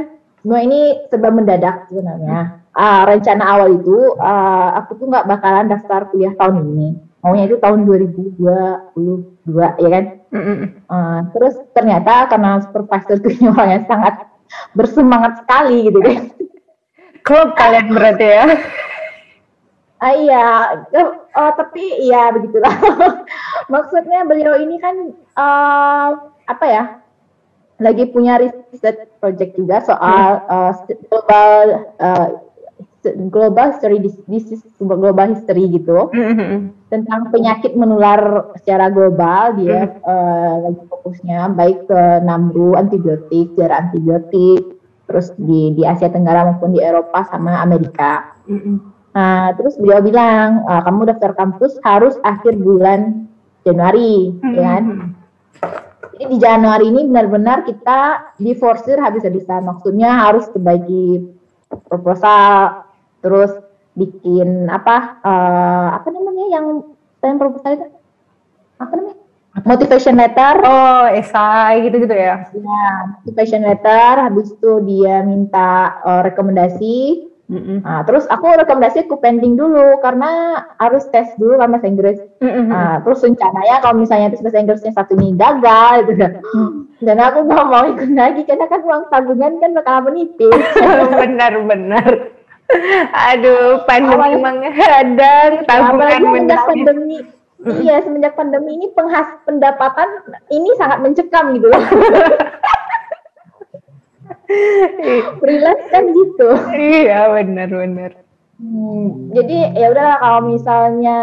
semua 0.46 0.62
ini 0.62 0.94
serba 1.10 1.34
mendadak 1.34 1.90
sebenarnya. 1.90 2.62
Uh, 2.70 3.02
rencana 3.02 3.42
awal 3.42 3.74
itu 3.74 4.14
uh, 4.14 4.78
aku 4.78 4.94
tuh 5.02 5.10
nggak 5.10 5.26
bakalan 5.26 5.66
daftar 5.66 6.06
kuliah 6.12 6.36
tahun 6.38 6.60
ini 6.76 6.88
maunya 7.26 7.50
itu 7.50 7.58
tahun 7.58 7.82
2022 7.90 8.38
ya 9.82 9.88
kan 9.90 10.04
mm 10.30 10.38
-hmm. 10.38 10.58
uh, 10.86 11.20
terus 11.34 11.58
ternyata 11.74 12.30
karena 12.30 12.62
supervisor 12.62 13.18
ini 13.26 13.50
orangnya 13.50 13.82
sangat 13.90 14.14
bersemangat 14.78 15.42
sekali 15.42 15.90
gitu 15.90 15.98
kan 15.98 16.30
klub 17.26 17.50
kalian 17.58 17.90
berarti 17.90 18.26
ya 18.30 18.46
Ah, 19.96 20.12
iya, 20.12 20.44
uh, 21.32 21.52
tapi 21.56 21.80
iya 22.04 22.28
begitulah. 22.28 22.68
Maksudnya 23.72 24.28
beliau 24.28 24.60
ini 24.60 24.76
kan 24.76 24.92
uh, 25.40 26.36
apa 26.44 26.64
ya? 26.68 27.00
Lagi 27.76 28.08
punya 28.08 28.40
riset 28.40 29.12
project 29.20 29.52
juga 29.60 29.84
soal 29.84 30.40
uh, 30.48 30.72
global 31.12 31.84
uh, 32.00 32.28
global 33.14 33.70
history 33.70 34.02
disease 34.02 34.64
global 34.82 35.30
history 35.30 35.70
gitu 35.70 36.10
mm-hmm. 36.10 36.74
tentang 36.90 37.30
penyakit 37.30 37.78
menular 37.78 38.50
secara 38.58 38.90
global 38.90 39.54
dia 39.54 39.86
mm-hmm. 39.86 40.02
uh, 40.02 40.54
lagi 40.66 40.82
fokusnya 40.90 41.40
baik 41.54 41.86
ke 41.86 42.02
namru 42.26 42.74
antibiotik 42.74 43.54
jarak 43.54 43.90
antibiotik 43.90 44.74
terus 45.06 45.30
di 45.38 45.70
di 45.78 45.86
Asia 45.86 46.10
Tenggara 46.10 46.50
maupun 46.50 46.74
di 46.74 46.82
Eropa 46.82 47.22
sama 47.30 47.62
Amerika 47.62 48.34
mm-hmm. 48.50 48.76
nah 49.14 49.54
terus 49.54 49.78
beliau 49.78 50.02
bilang 50.02 50.66
uh, 50.66 50.82
kamu 50.82 51.14
daftar 51.14 51.32
kampus 51.38 51.78
harus 51.86 52.18
akhir 52.26 52.58
bulan 52.58 53.30
Januari 53.62 54.34
mm-hmm. 54.34 54.54
ya 54.56 54.62
kan 54.66 54.84
jadi 56.16 56.32
di 56.32 56.38
Januari 56.40 56.88
ini 56.88 57.04
benar-benar 57.12 57.68
kita 57.68 58.32
diforsir 58.40 58.96
habis-habisan 58.96 59.68
maksudnya 59.68 60.16
harus 60.24 60.48
terbagi 60.48 61.28
proposal 61.84 62.88
terus 63.20 63.52
bikin 63.92 64.64
apa 64.72 65.20
uh, 65.20 65.88
apa 66.00 66.08
namanya 66.08 66.44
yang 66.56 66.66
yang 67.20 67.36
proposal 67.36 67.70
itu? 67.76 67.86
Apa 68.80 68.92
namanya? 68.96 69.16
Motivation 69.64 70.16
letter. 70.16 70.54
Oh 70.64 71.04
esai 71.12 71.84
gitu 71.84 72.04
gitu 72.04 72.16
ya. 72.16 72.48
Ya 72.52 72.84
motivation 73.20 73.64
letter. 73.64 74.12
Habis 74.24 74.56
itu 74.56 74.72
dia 74.88 75.20
minta 75.20 76.00
uh, 76.00 76.24
rekomendasi 76.24 77.28
Mm-hmm. 77.46 77.86
Nah, 77.86 78.02
terus 78.02 78.26
aku 78.26 78.58
rekomendasi 78.58 79.06
aku 79.06 79.22
pending 79.22 79.54
dulu 79.54 80.02
karena 80.02 80.62
harus 80.82 81.06
tes 81.14 81.30
dulu 81.38 81.62
kan 81.62 81.70
bahasa 81.70 81.86
Inggris. 81.86 82.18
Mm-hmm. 82.42 82.66
Nah, 82.66 82.98
terus 83.06 83.22
rencananya 83.22 83.76
kalau 83.86 83.94
misalnya 84.02 84.34
tes 84.34 84.42
bahasa 84.42 84.58
Inggrisnya 84.58 84.90
satu 84.90 85.14
ini 85.14 85.38
gagal 85.38 86.10
gitu. 86.10 86.26
Mm. 86.26 86.70
Dan 87.06 87.16
aku 87.22 87.38
nggak 87.46 87.66
mau 87.70 87.84
ikut 87.94 88.10
lagi 88.18 88.42
karena 88.42 88.66
kan 88.66 88.82
uang 88.82 89.02
tabungan 89.14 89.52
kan 89.62 89.70
bakal 89.78 89.94
menipis. 90.10 90.62
Benar-benar. 91.22 92.34
Aduh, 93.30 93.86
pandemi 93.86 94.42
menghadang, 94.42 95.62
tabungan 95.70 96.22
mendak 96.26 96.66
pandemi. 96.66 97.22
Iya, 97.62 98.02
semenjak 98.02 98.34
pandemi 98.34 98.74
ini 98.74 98.86
penghas 98.92 99.26
pendapatan 99.46 100.06
ini 100.50 100.70
sangat 100.76 100.98
mencekam 100.98 101.54
gitu 101.54 101.70
loh. 101.70 101.78
Freelance 105.42 105.86
kan 105.90 106.04
gitu. 106.10 106.48
Iya, 106.72 107.30
benar-benar. 107.34 108.26
Hmm, 108.56 109.36
jadi 109.36 109.76
ya 109.76 109.92
udahlah 109.92 110.16
kalau 110.16 110.40
misalnya 110.48 111.18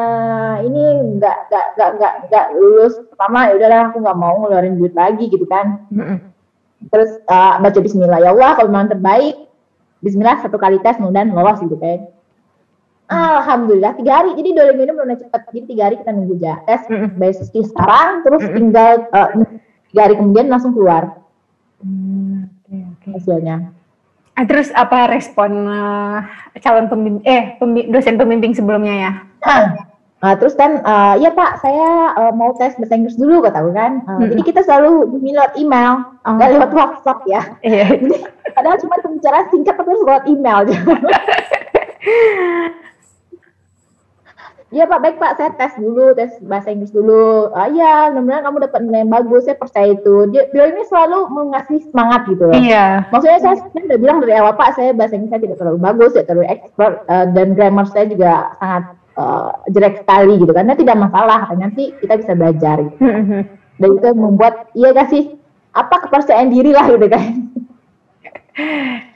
ini 0.62 1.18
nggak 1.18 1.50
nggak 1.50 1.66
nggak 1.74 1.92
nggak 1.98 2.14
nggak 2.30 2.46
lulus 2.54 2.94
pertama 3.10 3.50
ya 3.50 3.58
udahlah 3.58 3.90
aku 3.90 4.06
nggak 4.06 4.20
mau 4.22 4.38
ngeluarin 4.38 4.78
duit 4.78 4.94
lagi 4.94 5.26
gitu 5.34 5.50
kan. 5.50 5.82
Terus 6.94 7.18
uh, 7.26 7.58
baca 7.58 7.80
Bismillah 7.82 8.22
ya 8.22 8.38
Allah 8.38 8.54
kalau 8.54 8.70
memang 8.70 8.94
terbaik 8.94 9.50
Bismillah 10.06 10.46
satu 10.46 10.62
kali 10.62 10.78
tes 10.86 11.02
mudah 11.02 11.26
lolos 11.26 11.58
gitu 11.66 11.74
kan. 11.82 12.06
Alhamdulillah 13.10 13.98
tiga 13.98 14.22
hari 14.22 14.38
jadi 14.38 14.50
dua 14.54 14.66
minggu 14.78 14.84
ini 14.86 14.94
belum 14.94 15.18
cepat 15.26 15.42
jadi 15.50 15.66
tiga 15.66 15.84
hari 15.90 15.96
kita 16.06 16.12
nunggu 16.14 16.38
aja 16.38 16.54
tes 16.70 16.82
basis 17.18 17.50
sekarang 17.50 18.22
terus 18.22 18.42
tinggal 18.46 19.10
uh, 19.10 19.30
tiga 19.90 20.02
hari 20.06 20.16
kemudian 20.22 20.54
langsung 20.54 20.78
keluar 20.78 21.18
hmm. 21.82 22.53
Hasilnya. 23.08 23.74
Ah, 24.34 24.46
terus 24.50 24.74
apa 24.74 25.14
respon 25.14 25.70
uh, 25.70 26.26
calon 26.58 26.90
pembimbing 26.90 27.22
eh 27.22 27.54
pembi 27.62 27.86
dosen 27.86 28.18
pembimbing 28.18 28.58
sebelumnya 28.58 28.96
ya? 28.98 29.12
Nah, 30.24 30.40
terus 30.40 30.56
kan, 30.56 30.80
uh, 30.88 31.20
ya 31.20 31.36
Pak, 31.36 31.60
saya 31.60 32.16
uh, 32.16 32.32
mau 32.32 32.56
tes 32.56 32.80
bahasa 32.80 32.96
Inggris 32.96 33.20
dulu, 33.20 33.44
kata 33.44 33.60
kan. 33.76 34.08
Uh, 34.08 34.24
hmm. 34.24 34.32
Jadi 34.32 34.42
kita 34.48 34.64
selalu 34.64 35.20
lewat 35.20 35.60
email, 35.60 36.16
oh. 36.24 36.40
nggak 36.40 36.52
lewat 36.56 36.72
WhatsApp 36.72 37.20
ya. 37.28 37.44
Iya. 37.60 38.00
jadi, 38.00 38.18
padahal 38.56 38.80
cuma 38.80 39.04
pembicaraan 39.04 39.52
singkat 39.52 39.76
tapi 39.76 39.92
lewat 39.92 40.24
email. 40.32 40.64
Iya 44.74 44.90
Pak, 44.90 45.00
baik 45.06 45.18
Pak, 45.22 45.38
saya 45.38 45.54
tes 45.54 45.78
dulu, 45.78 46.18
tes 46.18 46.34
bahasa 46.50 46.74
Inggris 46.74 46.90
dulu. 46.90 47.54
Ah 47.54 47.70
iya, 47.70 48.10
mudah-mudahan 48.10 48.42
kamu 48.42 48.58
dapat 48.66 48.80
nilai 48.82 49.06
yang 49.06 49.14
bagus, 49.14 49.46
saya 49.46 49.54
percaya 49.54 49.94
itu. 49.94 50.16
Dia, 50.34 50.50
dia 50.50 50.66
ini 50.74 50.82
selalu 50.90 51.30
mengasih 51.30 51.80
semangat 51.94 52.26
gitu 52.26 52.50
loh. 52.50 52.58
Iya. 52.58 53.06
Maksudnya 53.14 53.40
saya 53.46 53.56
udah 53.70 54.00
bilang 54.02 54.18
dari 54.26 54.34
awal 54.34 54.58
Pak, 54.58 54.74
saya 54.74 54.90
bahasa 54.98 55.14
Inggris 55.14 55.30
saya 55.30 55.46
tidak 55.46 55.62
terlalu 55.62 55.78
bagus, 55.78 56.18
tidak 56.18 56.28
terlalu 56.34 56.46
expert, 56.50 56.94
uh, 57.06 57.26
dan 57.38 57.48
grammar 57.54 57.86
saya 57.94 58.06
juga 58.10 58.32
sangat 58.58 58.84
uh, 59.22 59.50
jelek 59.70 59.96
sekali 60.02 60.34
gitu. 60.42 60.52
Karena 60.58 60.74
tidak 60.74 60.98
masalah, 60.98 61.40
nanti 61.54 61.94
kita 62.02 62.14
bisa 62.18 62.34
belajar. 62.34 62.82
Gitu. 62.82 62.98
Dan 63.82 63.90
itu 63.98 64.10
membuat, 64.14 64.74
iya 64.74 64.90
kasih 64.94 65.38
apa 65.74 66.06
kepercayaan 66.10 66.50
diri 66.50 66.74
lah 66.74 66.86
gitu 66.90 67.08
kan. 67.10 67.26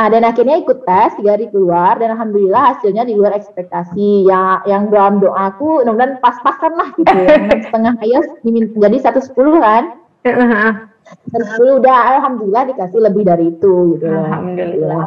Ah, 0.00 0.08
dan 0.08 0.24
akhirnya 0.24 0.56
ikut 0.64 0.88
tes 0.88 1.12
tiga 1.20 1.36
hari 1.36 1.52
keluar 1.52 2.00
dan 2.00 2.16
alhamdulillah 2.16 2.72
hasilnya 2.72 3.04
di 3.04 3.12
luar 3.12 3.36
ekspektasi. 3.36 4.24
Ya, 4.24 4.64
yang 4.64 4.88
dalam 4.88 5.20
doaku 5.20 5.84
mudah-mudahan 5.84 6.16
pas-pasan 6.24 6.72
lah 6.72 6.88
gitu. 6.96 7.12
yang 7.52 7.60
setengah 7.68 7.92
ayat 8.00 8.24
jadi 8.80 8.96
satu 8.96 9.20
sepuluh 9.20 9.60
kan. 9.60 10.00
Satu 11.28 11.44
sepuluh 11.52 11.84
udah 11.84 12.16
alhamdulillah 12.16 12.72
dikasih 12.72 12.96
lebih 12.96 13.28
dari 13.28 13.52
itu 13.52 14.00
gitu. 14.00 14.08
Alhamdulillah. 14.08 15.04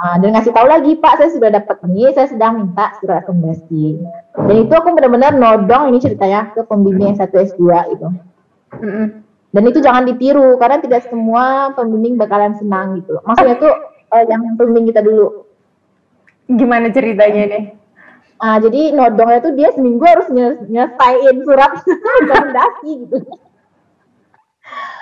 Ah, 0.00 0.16
dan 0.16 0.32
ngasih 0.32 0.56
tahu 0.56 0.66
lagi 0.72 0.96
Pak 0.96 1.20
saya 1.20 1.30
sudah 1.36 1.50
dapat 1.60 1.76
ini, 1.92 2.08
saya 2.16 2.32
sedang 2.32 2.64
minta 2.64 2.96
surat 2.96 3.20
rekomendasi. 3.28 4.00
Dan 4.40 4.56
itu 4.56 4.72
aku 4.72 4.88
benar-benar 4.96 5.36
nodong 5.36 5.92
ini 5.92 6.00
ceritanya 6.00 6.48
ke 6.56 6.64
pembimbing 6.64 7.12
yang 7.12 7.20
satu 7.20 7.44
S2 7.44 7.60
itu. 7.92 8.08
Dan 9.50 9.62
itu 9.68 9.84
jangan 9.84 10.08
ditiru 10.08 10.56
karena 10.56 10.80
tidak 10.80 11.04
semua 11.12 11.76
pembimbing 11.76 12.16
bakalan 12.16 12.56
senang 12.56 13.04
gitu. 13.04 13.20
Maksudnya 13.26 13.60
tuh 13.60 13.89
uh, 14.10 14.24
yang 14.26 14.42
pembimbing 14.58 14.90
kita 14.90 15.00
dulu. 15.00 15.46
Gimana 16.50 16.90
ceritanya 16.90 17.42
nih? 17.46 17.64
Ah, 18.40 18.56
jadi 18.56 18.96
nodongnya 18.96 19.44
tuh 19.44 19.52
dia 19.52 19.68
seminggu 19.76 20.00
harus 20.00 20.32
nyelesain 20.32 21.36
surat 21.44 21.76
rekomendasi 22.24 22.90
gitu. 23.04 23.16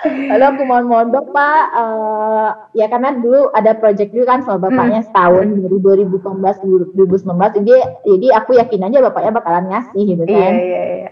Lalu 0.03 0.43
aku 0.43 0.61
mohon 0.63 0.85
mohon 0.87 1.07
bapak, 1.11 1.61
uh, 1.75 2.71
ya 2.71 2.87
karena 2.87 3.15
dulu 3.19 3.51
ada 3.51 3.75
project 3.75 4.15
dulu 4.15 4.25
kan 4.27 4.43
sama 4.43 4.67
bapaknya 4.67 5.03
hmm. 5.03 5.07
setahun 5.11 5.45
dari 5.59 5.77
2018 5.79 6.95
2019, 6.95 7.59
jadi 7.63 7.75
jadi 8.07 8.27
aku 8.39 8.55
yakin 8.59 8.87
aja 8.87 8.97
bapaknya 9.11 9.31
bakalan 9.35 9.65
ngasih 9.67 10.01
gitu 10.07 10.23
iya, 10.23 10.35
kan. 10.39 10.53
Iya 10.55 10.63
iya 10.63 10.83
iya. 10.87 11.11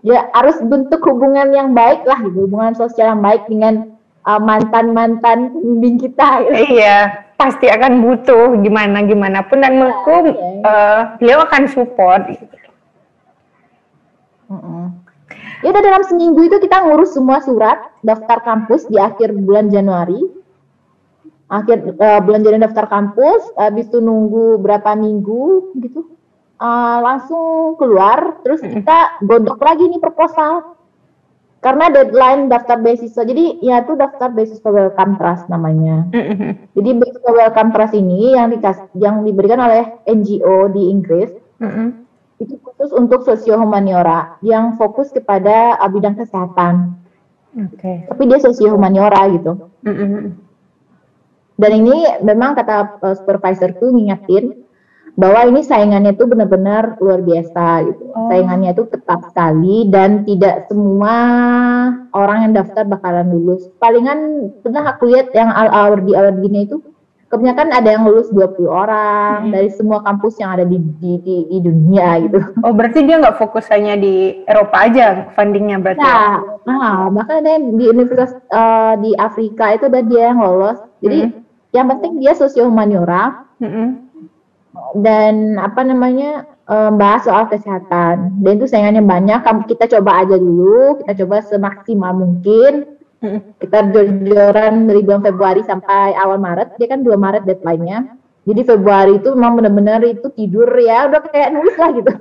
Ya 0.00 0.18
harus 0.32 0.56
bentuk 0.64 1.04
hubungan 1.04 1.52
yang 1.52 1.76
baik 1.76 2.08
lah, 2.08 2.20
gitu, 2.24 2.48
hubungan 2.48 2.72
sosial 2.72 3.12
yang 3.16 3.20
baik 3.20 3.44
dengan 3.48 3.97
uh, 4.28 4.40
mantan-mantan 4.40 5.56
pembimbing 5.56 5.96
kita. 5.96 6.44
Gitu. 6.44 6.76
Iya, 6.76 7.24
pasti 7.40 7.72
akan 7.72 8.04
butuh 8.04 8.60
gimana 8.60 9.00
gimana 9.08 9.40
pun 9.48 9.64
dan 9.64 9.80
menurutku 9.80 10.28
ya, 10.28 10.36
ya. 10.36 10.48
Uh, 10.60 11.00
beliau 11.16 11.38
akan 11.48 11.62
support. 11.72 12.22
Ya 15.58 15.68
udah 15.74 15.82
dalam 15.82 16.02
seminggu 16.06 16.40
itu 16.46 16.56
kita 16.62 16.86
ngurus 16.86 17.16
semua 17.16 17.42
surat 17.42 17.92
daftar 18.04 18.44
kampus 18.44 18.86
di 18.86 19.00
akhir 19.00 19.32
bulan 19.32 19.72
Januari. 19.72 20.20
Akhir 21.48 21.80
uh, 21.96 22.20
bulan 22.20 22.44
Januari 22.44 22.68
daftar 22.68 22.86
kampus, 22.92 23.56
habis 23.56 23.88
itu 23.88 24.04
nunggu 24.04 24.60
berapa 24.60 24.92
minggu 24.92 25.72
gitu. 25.80 26.12
Uh, 26.58 26.98
langsung 27.06 27.78
keluar, 27.78 28.42
terus 28.42 28.58
kita 28.58 29.22
godok 29.22 29.62
lagi 29.62 29.86
nih 29.86 30.02
proposal 30.02 30.77
karena 31.58 31.90
deadline 31.90 32.46
daftar 32.46 32.78
beasiswa 32.78 33.22
jadi 33.26 33.58
ya 33.58 33.82
itu 33.82 33.98
daftar 33.98 34.30
beasiswa 34.30 34.70
welcome 34.70 35.18
trust 35.18 35.50
namanya 35.50 36.06
mm-hmm. 36.14 36.50
jadi 36.78 36.90
beasiswa 36.94 37.32
welcome 37.34 37.70
trust 37.74 37.94
ini 37.98 38.38
yang 38.38 38.54
dikas 38.54 38.78
yang 38.94 39.26
diberikan 39.26 39.58
oleh 39.58 39.98
NGO 40.06 40.70
di 40.70 40.82
Inggris 40.86 41.34
mm-hmm. 41.58 41.88
itu 42.46 42.54
khusus 42.62 42.94
untuk 42.94 43.26
sosio 43.26 43.58
humaniora 43.58 44.38
yang 44.46 44.78
fokus 44.78 45.10
kepada 45.10 45.74
uh, 45.82 45.90
bidang 45.90 46.14
kesehatan 46.14 46.94
okay. 47.74 48.06
tapi 48.06 48.22
dia 48.30 48.38
sosio 48.38 48.78
humaniora 48.78 49.26
gitu 49.34 49.66
mm-hmm. 49.82 50.38
dan 51.58 51.70
ini 51.74 52.22
memang 52.22 52.54
kata 52.54 53.02
uh, 53.02 53.14
supervisorku 53.18 53.90
ngingetin 53.90 54.67
bahwa 55.18 55.50
ini 55.50 55.66
saingannya 55.66 56.14
itu 56.14 56.30
benar-benar 56.30 56.94
luar 57.02 57.18
biasa 57.26 57.90
gitu. 57.90 58.02
Oh. 58.14 58.30
Saingannya 58.30 58.70
itu 58.70 58.86
ketat 58.86 59.20
sekali 59.26 59.90
dan 59.90 60.22
tidak 60.22 60.70
semua 60.70 61.14
orang 62.14 62.46
yang 62.46 62.52
daftar 62.54 62.86
bakalan 62.86 63.26
lulus. 63.34 63.66
Palingan 63.82 64.54
pernah 64.62 64.94
aku 64.94 65.10
lihat 65.10 65.34
yang 65.34 65.50
al 65.50 65.98
di 66.06 66.14
award 66.14 66.38
gini 66.38 66.70
itu 66.70 66.78
kebanyakan 67.28 67.74
ada 67.74 67.98
yang 67.98 68.06
lulus 68.06 68.30
20 68.30 68.62
orang 68.70 69.50
hmm. 69.50 69.52
dari 69.52 69.68
semua 69.74 70.00
kampus 70.06 70.38
yang 70.38 70.54
ada 70.54 70.64
di, 70.64 70.78
di, 71.02 71.18
di, 71.20 71.36
di 71.50 71.58
dunia 71.66 72.22
gitu. 72.22 72.38
Oh 72.62 72.70
berarti 72.70 73.02
dia 73.02 73.18
nggak 73.18 73.42
fokus 73.42 73.66
hanya 73.74 73.98
di 73.98 74.46
Eropa 74.46 74.86
aja 74.86 75.34
fundingnya 75.34 75.82
berarti? 75.82 75.98
Nah, 75.98 76.38
ya? 76.40 76.62
nah 76.62 76.98
bahkan 77.10 77.42
ada 77.42 77.58
yang 77.58 77.74
di 77.74 77.84
universitas 77.90 78.38
uh, 78.54 78.94
di 79.02 79.18
Afrika 79.18 79.74
itu 79.74 79.90
ada 79.90 80.00
dia 80.06 80.30
yang 80.30 80.38
lolos. 80.38 80.78
Jadi 81.02 81.26
hmm. 81.26 81.74
yang 81.74 81.90
penting 81.90 82.22
dia 82.22 82.38
sosio 82.38 82.70
humaniora. 82.70 83.50
Hmm 83.58 84.07
dan 84.98 85.56
apa 85.60 85.80
namanya 85.84 86.48
membahas 86.68 87.24
soal 87.24 87.44
kesehatan. 87.48 88.44
Dan 88.44 88.60
itu 88.60 88.68
saingannya 88.68 89.00
banyak. 89.00 89.40
Kita 89.68 89.88
coba 89.98 90.24
aja 90.24 90.36
dulu, 90.36 91.00
kita 91.02 91.24
coba 91.24 91.40
semaksimal 91.40 92.12
mungkin. 92.12 93.00
Kita 93.58 93.90
jor-joran 93.90 94.86
dari 94.86 95.00
bulan 95.02 95.24
Februari 95.26 95.62
sampai 95.66 96.14
awal 96.14 96.38
Maret. 96.38 96.78
Dia 96.78 96.86
kan 96.92 97.02
2 97.02 97.18
Maret 97.18 97.42
deadline-nya. 97.48 98.14
Jadi 98.48 98.60
Februari 98.64 99.18
itu 99.18 99.34
memang 99.34 99.60
benar-benar 99.60 100.00
itu 100.06 100.30
tidur 100.32 100.70
ya, 100.78 101.10
udah 101.10 101.20
kayak 101.28 101.52
nulis 101.52 101.76
lah 101.76 101.90
gitu. 101.92 102.12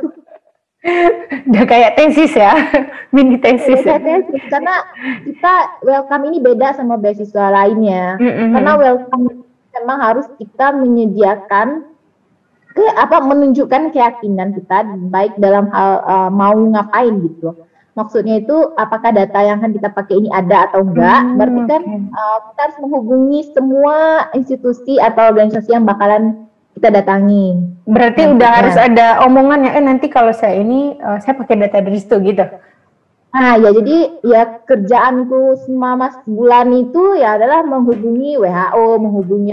udah 1.51 1.65
kayak 1.67 1.95
tesis 1.95 2.33
ya, 2.35 2.51
mini 3.15 3.39
tesis 3.39 3.79
ya. 3.79 3.95
Tesis. 3.95 4.43
Karena 4.51 4.83
kita 5.23 5.53
welcome 5.87 6.27
ini 6.27 6.43
beda 6.43 6.75
sama 6.75 6.99
beasiswa 6.99 7.47
lainnya. 7.47 8.19
Mm 8.19 8.27
-hmm. 8.27 8.49
Karena 8.59 8.71
welcome 8.75 9.23
memang 9.77 9.99
harus 10.03 10.27
kita 10.35 10.75
menyediakan 10.75 11.95
ke 12.77 12.85
apa 12.93 13.17
menunjukkan 13.25 13.89
keyakinan 13.89 14.53
kita 14.53 14.85
baik 15.09 15.33
dalam 15.41 15.65
hal 15.73 16.05
uh, 16.05 16.29
mau 16.29 16.53
ngapain 16.53 17.17
gitu. 17.25 17.57
Maksudnya 17.97 18.45
itu 18.45 18.53
apakah 18.77 19.09
data 19.09 19.41
yang 19.41 19.57
akan 19.57 19.73
kita 19.73 19.89
pakai 19.89 20.21
ini 20.21 20.29
ada 20.29 20.69
atau 20.69 20.85
enggak? 20.85 21.17
Hmm, 21.25 21.33
Berarti 21.41 21.61
kan 21.65 21.81
uh, 22.13 22.37
kita 22.53 22.59
harus 22.69 22.77
menghubungi 22.85 23.39
semua 23.57 24.29
institusi 24.37 25.01
atau 25.01 25.33
organisasi 25.33 25.73
yang 25.73 25.81
bakalan 25.81 26.45
kita 26.77 26.93
datangi. 26.93 27.57
Berarti 27.89 28.21
nah, 28.29 28.33
udah 28.37 28.51
harus 28.53 28.77
ada 28.77 29.25
omongan 29.25 29.65
ya, 29.65 29.71
eh 29.81 29.83
nanti 29.83 30.13
kalau 30.13 30.29
saya 30.29 30.61
ini 30.61 30.93
uh, 31.01 31.17
saya 31.17 31.33
pakai 31.41 31.57
data 31.57 31.81
dari 31.81 31.97
situ 31.97 32.21
gitu. 32.21 32.45
Nah 33.27 33.59
ya 33.59 33.69
jadi 33.75 33.97
ya 34.23 34.63
kerjaanku 34.63 35.59
selama 35.67 36.09
sebulan 36.23 36.71
itu 36.73 37.19
ya 37.19 37.35
adalah 37.35 37.59
menghubungi 37.61 38.39
WHO, 38.39 38.85
menghubungi 39.03 39.51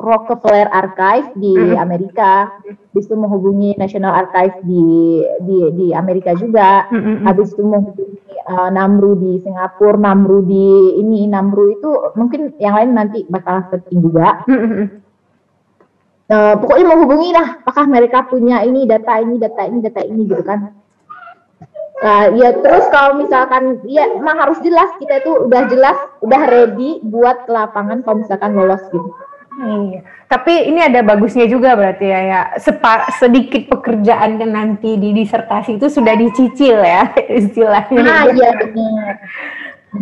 Rockefeller 0.00 0.68
Archive 0.72 1.28
di 1.36 1.52
mm 1.52 1.76
-hmm. 1.76 1.76
Amerika, 1.76 2.48
habis 2.64 3.04
itu 3.04 3.14
menghubungi 3.20 3.76
National 3.76 4.24
Archive 4.24 4.64
di 4.64 4.84
di 5.44 5.58
di 5.76 5.86
Amerika 5.92 6.32
juga, 6.32 6.88
mm 6.88 7.00
-hmm. 7.00 7.16
habis 7.28 7.52
itu 7.52 7.62
menghubungi 7.62 8.36
uh, 8.48 8.70
Namru 8.72 9.12
di 9.20 9.32
Singapura, 9.44 10.00
Namru 10.00 10.40
di 10.48 10.96
ini 10.96 11.28
Namru 11.28 11.76
itu 11.76 11.90
mungkin 12.16 12.56
yang 12.56 12.80
lain 12.80 12.96
nanti 12.96 13.28
bakal 13.28 13.60
searching 13.68 14.00
juga. 14.00 14.40
Mm 14.48 14.56
-hmm. 14.56 14.84
uh, 16.32 16.54
pokoknya 16.56 16.84
mau 16.88 16.98
hubungi 17.04 17.28
lah 17.36 17.60
apakah 17.60 17.84
mereka 17.84 18.24
punya 18.24 18.64
ini 18.64 18.88
data 18.88 19.20
ini 19.20 19.36
data 19.36 19.62
ini 19.68 19.78
data 19.84 20.00
ini 20.00 20.22
gitu 20.24 20.42
kan 20.42 20.79
Nah, 22.00 22.32
ya 22.32 22.56
terus 22.56 22.88
kalau 22.88 23.20
misalkan 23.20 23.84
ya 23.84 24.08
emang 24.16 24.40
harus 24.40 24.56
jelas 24.64 24.88
kita 24.96 25.20
itu 25.20 25.48
udah 25.48 25.68
jelas, 25.68 25.96
udah 26.24 26.42
ready 26.48 26.96
buat 27.04 27.44
ke 27.44 27.52
lapangan 27.52 28.00
kalau 28.00 28.24
misalkan 28.24 28.56
lolos 28.56 28.80
gitu. 28.88 29.12
Iya. 29.60 30.00
Tapi 30.24 30.72
ini 30.72 30.80
ada 30.80 31.04
bagusnya 31.04 31.44
juga 31.44 31.76
berarti 31.76 32.08
ya, 32.08 32.20
ya. 32.24 32.40
Sepa, 32.56 33.12
sedikit 33.20 33.68
pekerjaan 33.68 34.40
yang 34.40 34.56
nanti 34.56 34.96
di 34.96 35.12
disertasi 35.12 35.76
itu 35.76 35.92
sudah 35.92 36.16
dicicil 36.16 36.80
ya 36.80 37.12
istilahnya. 37.40 38.00
Nah, 38.00 38.24
iya 38.32 38.50
benar. 38.56 39.14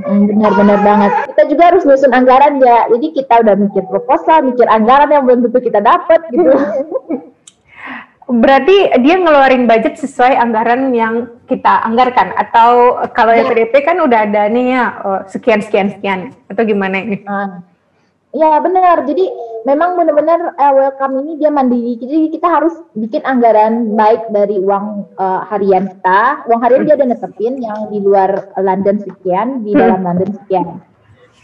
Benar-benar 0.07 0.79
banget. 0.85 1.11
Kita 1.35 1.43
juga 1.51 1.63
harus 1.75 1.83
nyusun 1.83 2.13
anggaran 2.15 2.63
ya. 2.63 2.87
Jadi 2.93 3.07
kita 3.19 3.35
udah 3.43 3.55
mikir 3.59 3.83
proposal, 3.91 4.47
mikir 4.47 4.69
anggaran 4.71 5.11
yang 5.11 5.25
belum 5.27 5.51
tentu 5.51 5.59
kita 5.65 5.83
dapat 5.83 6.21
gitu. 6.31 6.55
Berarti 8.29 8.93
dia 9.01 9.17
ngeluarin 9.17 9.65
budget 9.65 9.97
sesuai 9.97 10.37
anggaran 10.37 10.93
yang 10.93 11.33
kita 11.49 11.81
anggarkan 11.89 12.37
atau 12.37 13.01
kalau 13.17 13.33
ya. 13.33 13.49
PDP 13.49 13.81
kan 13.81 13.97
udah 14.05 14.29
ada 14.29 14.53
nih 14.53 14.77
ya 14.77 14.85
oh, 15.01 15.21
sekian 15.25 15.65
sekian 15.65 15.97
sekian 15.97 16.37
atau 16.53 16.61
gimana 16.69 17.01
ini? 17.01 17.25
Nah, 17.25 17.65
ya 18.37 18.61
benar. 18.61 19.09
Jadi 19.09 19.33
memang 19.65 19.97
benar-benar 19.97 20.61
uh, 20.61 20.73
welcome 20.77 21.25
ini 21.25 21.41
dia 21.41 21.49
mandiri. 21.49 21.97
Jadi 21.97 22.29
kita 22.29 22.53
harus 22.53 22.77
bikin 22.93 23.25
anggaran 23.25 23.97
baik 23.97 24.29
dari 24.29 24.61
uang 24.61 25.09
uh, 25.17 25.49
harian 25.49 25.89
kita. 25.89 26.45
Uang 26.53 26.61
harian 26.61 26.85
dia 26.85 27.01
udah 27.01 27.09
netepin 27.09 27.55
yang 27.65 27.89
di 27.89 27.99
luar 28.05 28.53
London 28.61 29.01
sekian, 29.01 29.65
di 29.65 29.73
hmm. 29.73 29.81
dalam 29.81 30.01
London 30.05 30.31
sekian. 30.37 30.85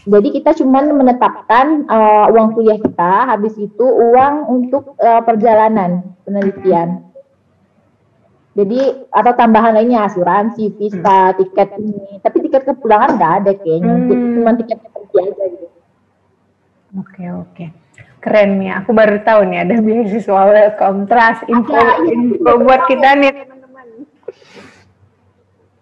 Jadi 0.04 0.28
kita 0.36 0.52
cuma 0.60 0.84
menetapkan 0.84 1.88
uh, 1.88 2.28
uang 2.28 2.52
kuliah 2.52 2.76
kita, 2.76 3.24
habis 3.24 3.56
itu 3.56 3.84
uang 3.84 4.52
untuk 4.52 4.92
uh, 5.00 5.24
perjalanan 5.24 6.04
penelitian. 6.28 7.08
Jadi 8.54 9.08
atau 9.10 9.32
tambahan 9.34 9.74
lainnya 9.74 10.06
asuransi, 10.06 10.76
visa, 10.76 11.32
hmm. 11.32 11.36
tiket 11.40 11.68
ini. 11.80 12.20
Tapi 12.20 12.36
tiket 12.44 12.62
kepulangan 12.68 13.16
nggak 13.18 13.32
ada 13.42 13.50
kayaknya. 13.58 13.94
Hmm. 13.96 14.32
Cuma 14.38 14.50
tiket 14.60 14.78
pergi 14.78 15.16
aja 15.24 15.44
gitu. 15.50 15.78
Oke 17.00 17.24
oke. 17.34 17.64
Keren 18.22 18.62
nih. 18.62 18.70
Aku 18.84 18.94
baru 18.94 19.18
tahu 19.26 19.40
nih 19.50 19.58
ada 19.66 19.74
beasiswa 19.82 20.42
welcome 20.46 21.08
trust 21.10 21.42
info, 21.50 21.80
info 22.06 22.50
buat 22.62 22.86
kita 22.86 23.08
nih 23.18 23.32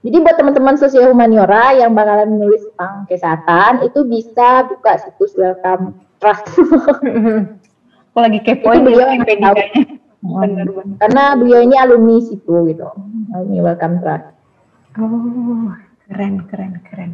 jadi 0.03 0.17
buat 0.19 0.35
teman-teman 0.35 0.75
sosial 0.75 1.15
humaniora 1.15 1.79
yang 1.79 1.95
bakalan 1.95 2.35
menulis 2.35 2.67
tentang 2.75 3.07
kesehatan 3.07 3.87
itu 3.87 4.03
bisa 4.03 4.67
buka 4.67 4.99
situs 4.99 5.31
welcome 5.39 5.95
trust. 6.19 6.43
Aku 8.13 8.19
lagi 8.19 8.43
kepoin 8.43 8.83
beliau 8.83 9.09
yang 9.15 9.23
tahu. 9.23 9.57
Karena 10.99 11.39
beliau 11.39 11.63
ini 11.63 11.79
alumni 11.79 12.19
situ 12.19 12.67
gitu. 12.67 12.91
Alumni 13.31 13.59
welcome 13.63 14.03
trust. 14.03 14.27
Oh, 14.99 15.71
keren 16.11 16.51
keren 16.51 16.83
keren. 16.91 17.11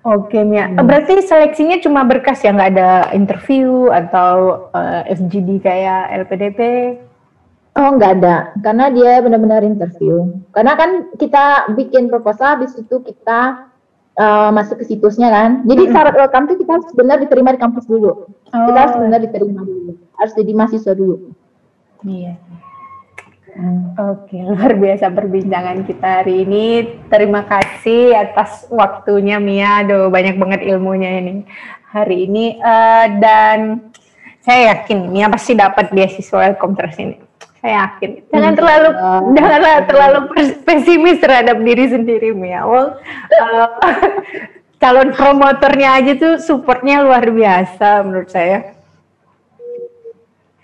Oke 0.00 0.40
Mia, 0.44 0.64
hmm. 0.64 0.80
berarti 0.80 1.20
seleksinya 1.20 1.76
cuma 1.84 2.08
berkas 2.08 2.40
ya 2.40 2.56
nggak 2.56 2.72
ada 2.72 3.12
interview 3.12 3.92
atau 3.92 4.64
uh, 4.72 5.04
eh, 5.04 5.12
FGD 5.12 5.60
kayak 5.60 6.24
LPDP? 6.24 6.60
Oh 7.80 7.96
nggak 7.96 8.12
ada, 8.20 8.52
karena 8.60 8.92
dia 8.92 9.24
benar-benar 9.24 9.64
interview. 9.64 10.36
Karena 10.52 10.76
kan 10.76 11.16
kita 11.16 11.72
bikin 11.72 12.12
proposal, 12.12 12.60
habis 12.60 12.76
itu 12.76 13.00
kita 13.00 13.72
uh, 14.20 14.52
masuk 14.52 14.84
ke 14.84 14.92
situsnya 14.92 15.32
kan. 15.32 15.64
Jadi 15.64 15.88
mm-hmm. 15.88 15.96
syarat 15.96 16.12
welcome 16.12 16.44
itu 16.52 16.60
kita 16.60 16.76
harus 16.76 16.88
benar 16.92 17.16
diterima 17.24 17.56
di 17.56 17.60
kampus 17.64 17.88
dulu. 17.88 18.28
Oh. 18.28 18.64
Kita 18.68 18.78
harus 18.84 18.96
oh. 18.96 19.00
benar 19.00 19.24
diterima 19.24 19.64
dulu, 19.64 19.96
harus 19.96 20.32
jadi 20.36 20.52
mahasiswa 20.52 20.92
dulu. 20.92 21.16
Iya. 22.04 22.34
Hmm. 23.50 23.96
Oke, 24.12 24.36
luar 24.44 24.76
biasa 24.76 25.08
perbincangan 25.10 25.88
kita 25.88 26.08
hari 26.20 26.44
ini. 26.44 26.64
Terima 27.08 27.48
kasih 27.48 28.12
atas 28.12 28.68
waktunya 28.68 29.40
Mia. 29.40 29.82
Aduh, 29.82 30.12
banyak 30.12 30.36
banget 30.36 30.60
ilmunya 30.68 31.16
ini 31.16 31.48
hari 31.88 32.28
ini. 32.28 32.60
Uh, 32.60 33.06
dan 33.18 33.88
saya 34.44 34.76
yakin 34.76 35.08
Mia 35.08 35.32
pasti 35.32 35.56
dapat 35.56 35.88
beasiswa 35.96 36.44
welcome 36.44 36.76
terus 36.76 37.00
ini 37.00 37.30
saya 37.60 37.72
yakin 37.84 38.10
jangan 38.32 38.52
terlalu 38.56 38.88
uh, 38.96 39.20
janganlah 39.36 39.76
terlalu 39.84 40.18
pesimis 40.64 41.18
terhadap 41.20 41.56
diri 41.60 41.84
sendiri 41.92 42.32
Mia. 42.32 42.64
Well, 42.64 42.96
uh, 43.36 43.68
calon 44.80 45.12
promotornya 45.12 46.00
aja 46.00 46.12
tuh 46.16 46.34
supportnya 46.40 47.04
luar 47.04 47.28
biasa 47.28 48.00
menurut 48.00 48.32
saya. 48.32 48.80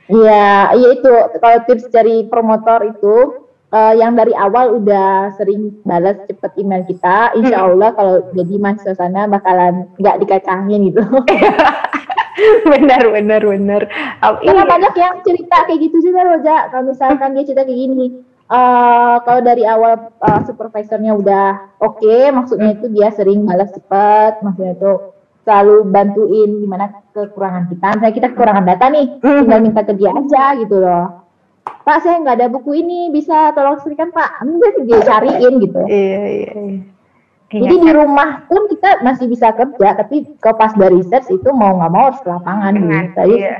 Iya, 0.07 0.73
iya 0.73 0.89
itu 0.95 1.11
kalau 1.43 1.59
tips 1.67 1.91
dari 1.93 2.25
promotor 2.31 2.95
itu 2.97 3.45
uh, 3.75 3.95
yang 3.99 4.17
dari 4.17 4.33
awal 4.33 4.79
udah 4.81 5.35
sering 5.37 5.83
balas 5.83 6.17
cepet 6.31 6.53
email 6.63 6.87
kita, 6.87 7.35
insya 7.37 7.59
hmm. 7.61 7.67
Allah 7.75 7.91
kalau 7.93 8.17
jadi 8.33 8.55
mahasiswa 8.57 8.95
sana 8.97 9.27
bakalan 9.29 9.91
nggak 10.01 10.17
dikacangin 10.25 10.95
gitu. 10.95 11.03
benar 12.73 13.03
benar 13.11 13.43
benar. 13.43 13.83
Oh, 14.21 14.37
karena 14.45 14.65
iya. 14.65 14.71
banyak 14.71 14.95
yang 14.97 15.15
cerita 15.25 15.57
kayak 15.65 15.81
gitu 15.89 15.97
juga 16.05 16.21
loh 16.25 16.41
Ja 16.45 16.69
kalau 16.69 16.93
misalkan 16.93 17.33
dia 17.33 17.45
cerita 17.49 17.65
kayak 17.65 17.81
gini 17.81 18.07
uh, 18.51 19.17
kalau 19.23 19.41
dari 19.43 19.67
awal 19.67 20.13
uh, 20.23 20.41
supervisornya 20.47 21.15
udah 21.17 21.79
oke 21.83 21.99
okay, 22.03 22.31
maksudnya 22.31 22.79
itu 22.79 22.87
dia 22.93 23.11
sering 23.15 23.47
balas 23.47 23.71
cepat 23.75 24.43
maksudnya 24.43 24.75
itu 24.79 24.93
selalu 25.47 25.87
bantuin 25.95 26.51
gimana 26.59 26.91
kekurangan 27.15 27.71
kita. 27.71 27.87
Misalnya 27.95 28.17
kita 28.19 28.29
kekurangan 28.35 28.65
data 28.67 28.85
nih 28.91 29.07
tinggal 29.23 29.61
minta 29.63 29.87
ke 29.87 29.95
dia 29.95 30.11
aja 30.11 30.45
gitu 30.59 30.83
loh. 30.83 31.23
Pak 31.87 32.03
saya 32.03 32.19
nggak 32.19 32.37
ada 32.43 32.49
buku 32.51 32.83
ini 32.83 33.15
bisa 33.15 33.55
tolong 33.55 33.79
serikan 33.79 34.11
Pak? 34.11 34.43
Dia 34.43 34.71
dia 34.83 34.99
cariin 35.07 35.55
gitu. 35.63 35.81
Iya 35.87 36.23
iya, 36.27 36.51
iya. 36.51 36.96
Iya, 37.47 37.63
Jadi 37.63 37.75
di 37.79 37.91
rumah 37.95 38.43
pun 38.51 38.67
kita 38.67 39.07
masih 39.07 39.31
bisa 39.31 39.55
kerja, 39.55 39.95
tapi 39.95 40.27
kalau 40.43 40.59
pas 40.59 40.75
dari 40.75 40.99
research 40.99 41.31
itu 41.31 41.49
mau 41.55 41.79
nggak 41.79 41.93
mau 41.95 42.11
harus 42.11 42.23
lapangan 42.27 42.75
gitu. 42.75 43.23
Iya. 43.39 43.57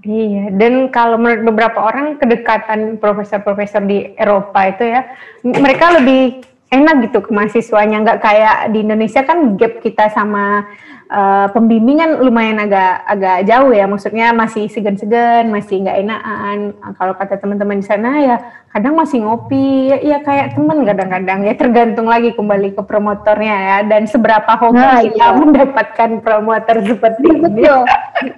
Iya, 0.00 0.44
dan 0.54 0.90
kalau 0.90 1.18
menurut 1.18 1.54
beberapa 1.54 1.78
orang 1.82 2.18
kedekatan 2.18 2.98
profesor-profesor 2.98 3.82
di 3.86 4.14
Eropa 4.18 4.58
itu 4.70 4.90
ya, 4.90 5.06
mereka 5.42 5.98
lebih 5.98 6.42
enak 6.70 7.10
gitu 7.10 7.18
ke 7.22 7.30
mahasiswanya, 7.30 8.02
nggak 8.02 8.22
kayak 8.22 8.74
di 8.74 8.82
Indonesia 8.82 9.22
kan 9.26 9.58
gap 9.58 9.78
kita 9.82 10.10
sama 10.10 10.66
uh, 11.10 11.46
pembimbingan 11.50 12.22
lumayan 12.22 12.62
agak 12.62 13.02
agak 13.04 13.44
jauh 13.50 13.74
ya, 13.74 13.84
maksudnya 13.90 14.30
masih 14.30 14.70
segan-segan, 14.70 15.50
masih 15.50 15.82
nggak 15.82 15.98
enakan. 16.06 16.58
Nah, 16.78 16.92
kalau 16.94 17.12
kata 17.18 17.36
teman-teman 17.42 17.82
di 17.82 17.86
sana 17.86 18.10
ya 18.22 18.36
kadang 18.70 18.94
masih 18.94 19.26
ngopi, 19.26 19.90
ya, 19.90 19.98
ya 19.98 20.18
kayak 20.22 20.54
teman 20.54 20.86
kadang-kadang 20.86 21.42
ya 21.42 21.54
tergantung 21.58 22.06
lagi 22.06 22.30
kembali 22.38 22.78
ke 22.78 22.82
promotornya 22.86 23.56
ya 23.58 23.78
dan 23.90 24.06
seberapa 24.06 24.52
hoki 24.54 24.78
nah, 24.78 25.02
kita 25.02 25.26
iya. 25.26 25.34
mendapatkan 25.34 26.10
promotor 26.22 26.76
seperti 26.86 27.26
ini. 27.26 27.66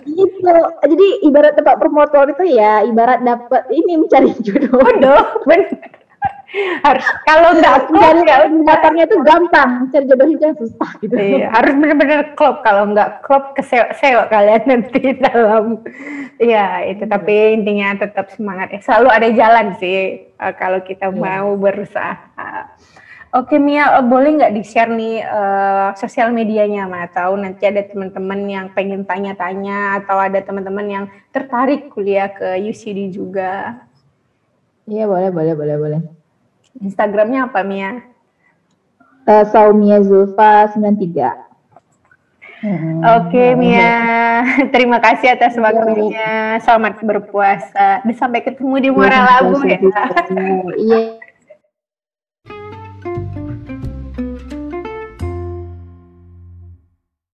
Gitu. 0.08 0.56
Jadi 0.88 1.06
ibarat 1.28 1.52
tempat 1.54 1.76
promotor 1.76 2.32
itu 2.32 2.56
ya 2.56 2.80
ibarat 2.82 3.20
dapat 3.20 3.68
ini 3.70 4.00
mencari 4.00 4.32
jodoh. 4.40 4.80
Waduh, 4.80 5.44
benar 5.44 6.01
harus 6.84 7.06
kalau 7.28 7.50
nggak 7.56 7.88
klop 7.88 8.16
ya 8.28 8.38
daftarnya 8.48 9.04
itu 9.08 9.16
gampang 9.24 9.70
cari 9.88 10.04
jodohnya 10.04 10.50
susah 10.60 10.90
gitu 11.00 11.14
iya, 11.16 11.48
harus 11.48 11.72
benar-benar 11.80 12.20
klop 12.36 12.60
kalau 12.60 12.92
nggak 12.92 13.24
klop 13.24 13.56
kesewa-sewa 13.56 14.28
kalian 14.28 14.62
nanti 14.68 15.00
dalam 15.24 15.80
ya 16.36 16.84
itu 16.84 17.08
tapi 17.08 17.56
intinya 17.56 17.96
tetap 17.96 18.28
semangat 18.36 18.68
ya 18.76 18.80
selalu 18.84 19.08
ada 19.08 19.28
jalan 19.32 19.66
sih 19.80 20.28
uh, 20.36 20.52
kalau 20.52 20.84
kita 20.84 21.08
yeah. 21.08 21.18
mau 21.18 21.56
berusaha 21.56 22.20
Oke 23.32 23.56
Mia, 23.56 23.96
uh, 23.96 24.04
boleh 24.04 24.36
nggak 24.36 24.52
di-share 24.52 24.92
nih 24.92 25.24
uh, 25.24 25.96
sosial 25.96 26.36
medianya 26.36 26.84
Ma? 26.84 27.08
Atau 27.08 27.32
nanti 27.40 27.64
ada 27.64 27.80
teman-teman 27.80 28.44
yang 28.44 28.66
pengen 28.76 29.08
tanya-tanya 29.08 30.04
atau 30.04 30.20
ada 30.20 30.36
teman-teman 30.44 30.84
yang 30.84 31.04
tertarik 31.32 31.88
kuliah 31.88 32.28
ke 32.28 32.60
UCD 32.60 33.08
juga? 33.08 33.80
Iya 34.84 35.08
boleh, 35.08 35.32
boleh, 35.32 35.56
boleh, 35.56 35.76
boleh. 35.80 36.21
Instagramnya 36.82 37.46
apa 37.46 37.62
Mia? 37.62 38.02
Uh, 39.22 39.46
Saumia 39.46 40.02
Zulfa 40.02 40.66
93. 40.74 41.52
Hmm. 42.62 43.02
Oke 43.02 43.34
okay, 43.34 43.48
Mia, 43.58 43.94
terima 44.74 45.02
kasih 45.02 45.34
atas 45.34 45.54
iya. 45.54 45.62
waktunya. 45.62 46.32
Selamat 46.62 46.98
berpuasa. 47.02 48.02
Dan 48.02 48.14
sampai 48.14 48.42
ketemu 48.42 48.74
di 48.82 48.88
Muara 48.90 49.22
Labu 49.22 49.62
ya. 49.66 49.78
Iya. 50.78 51.21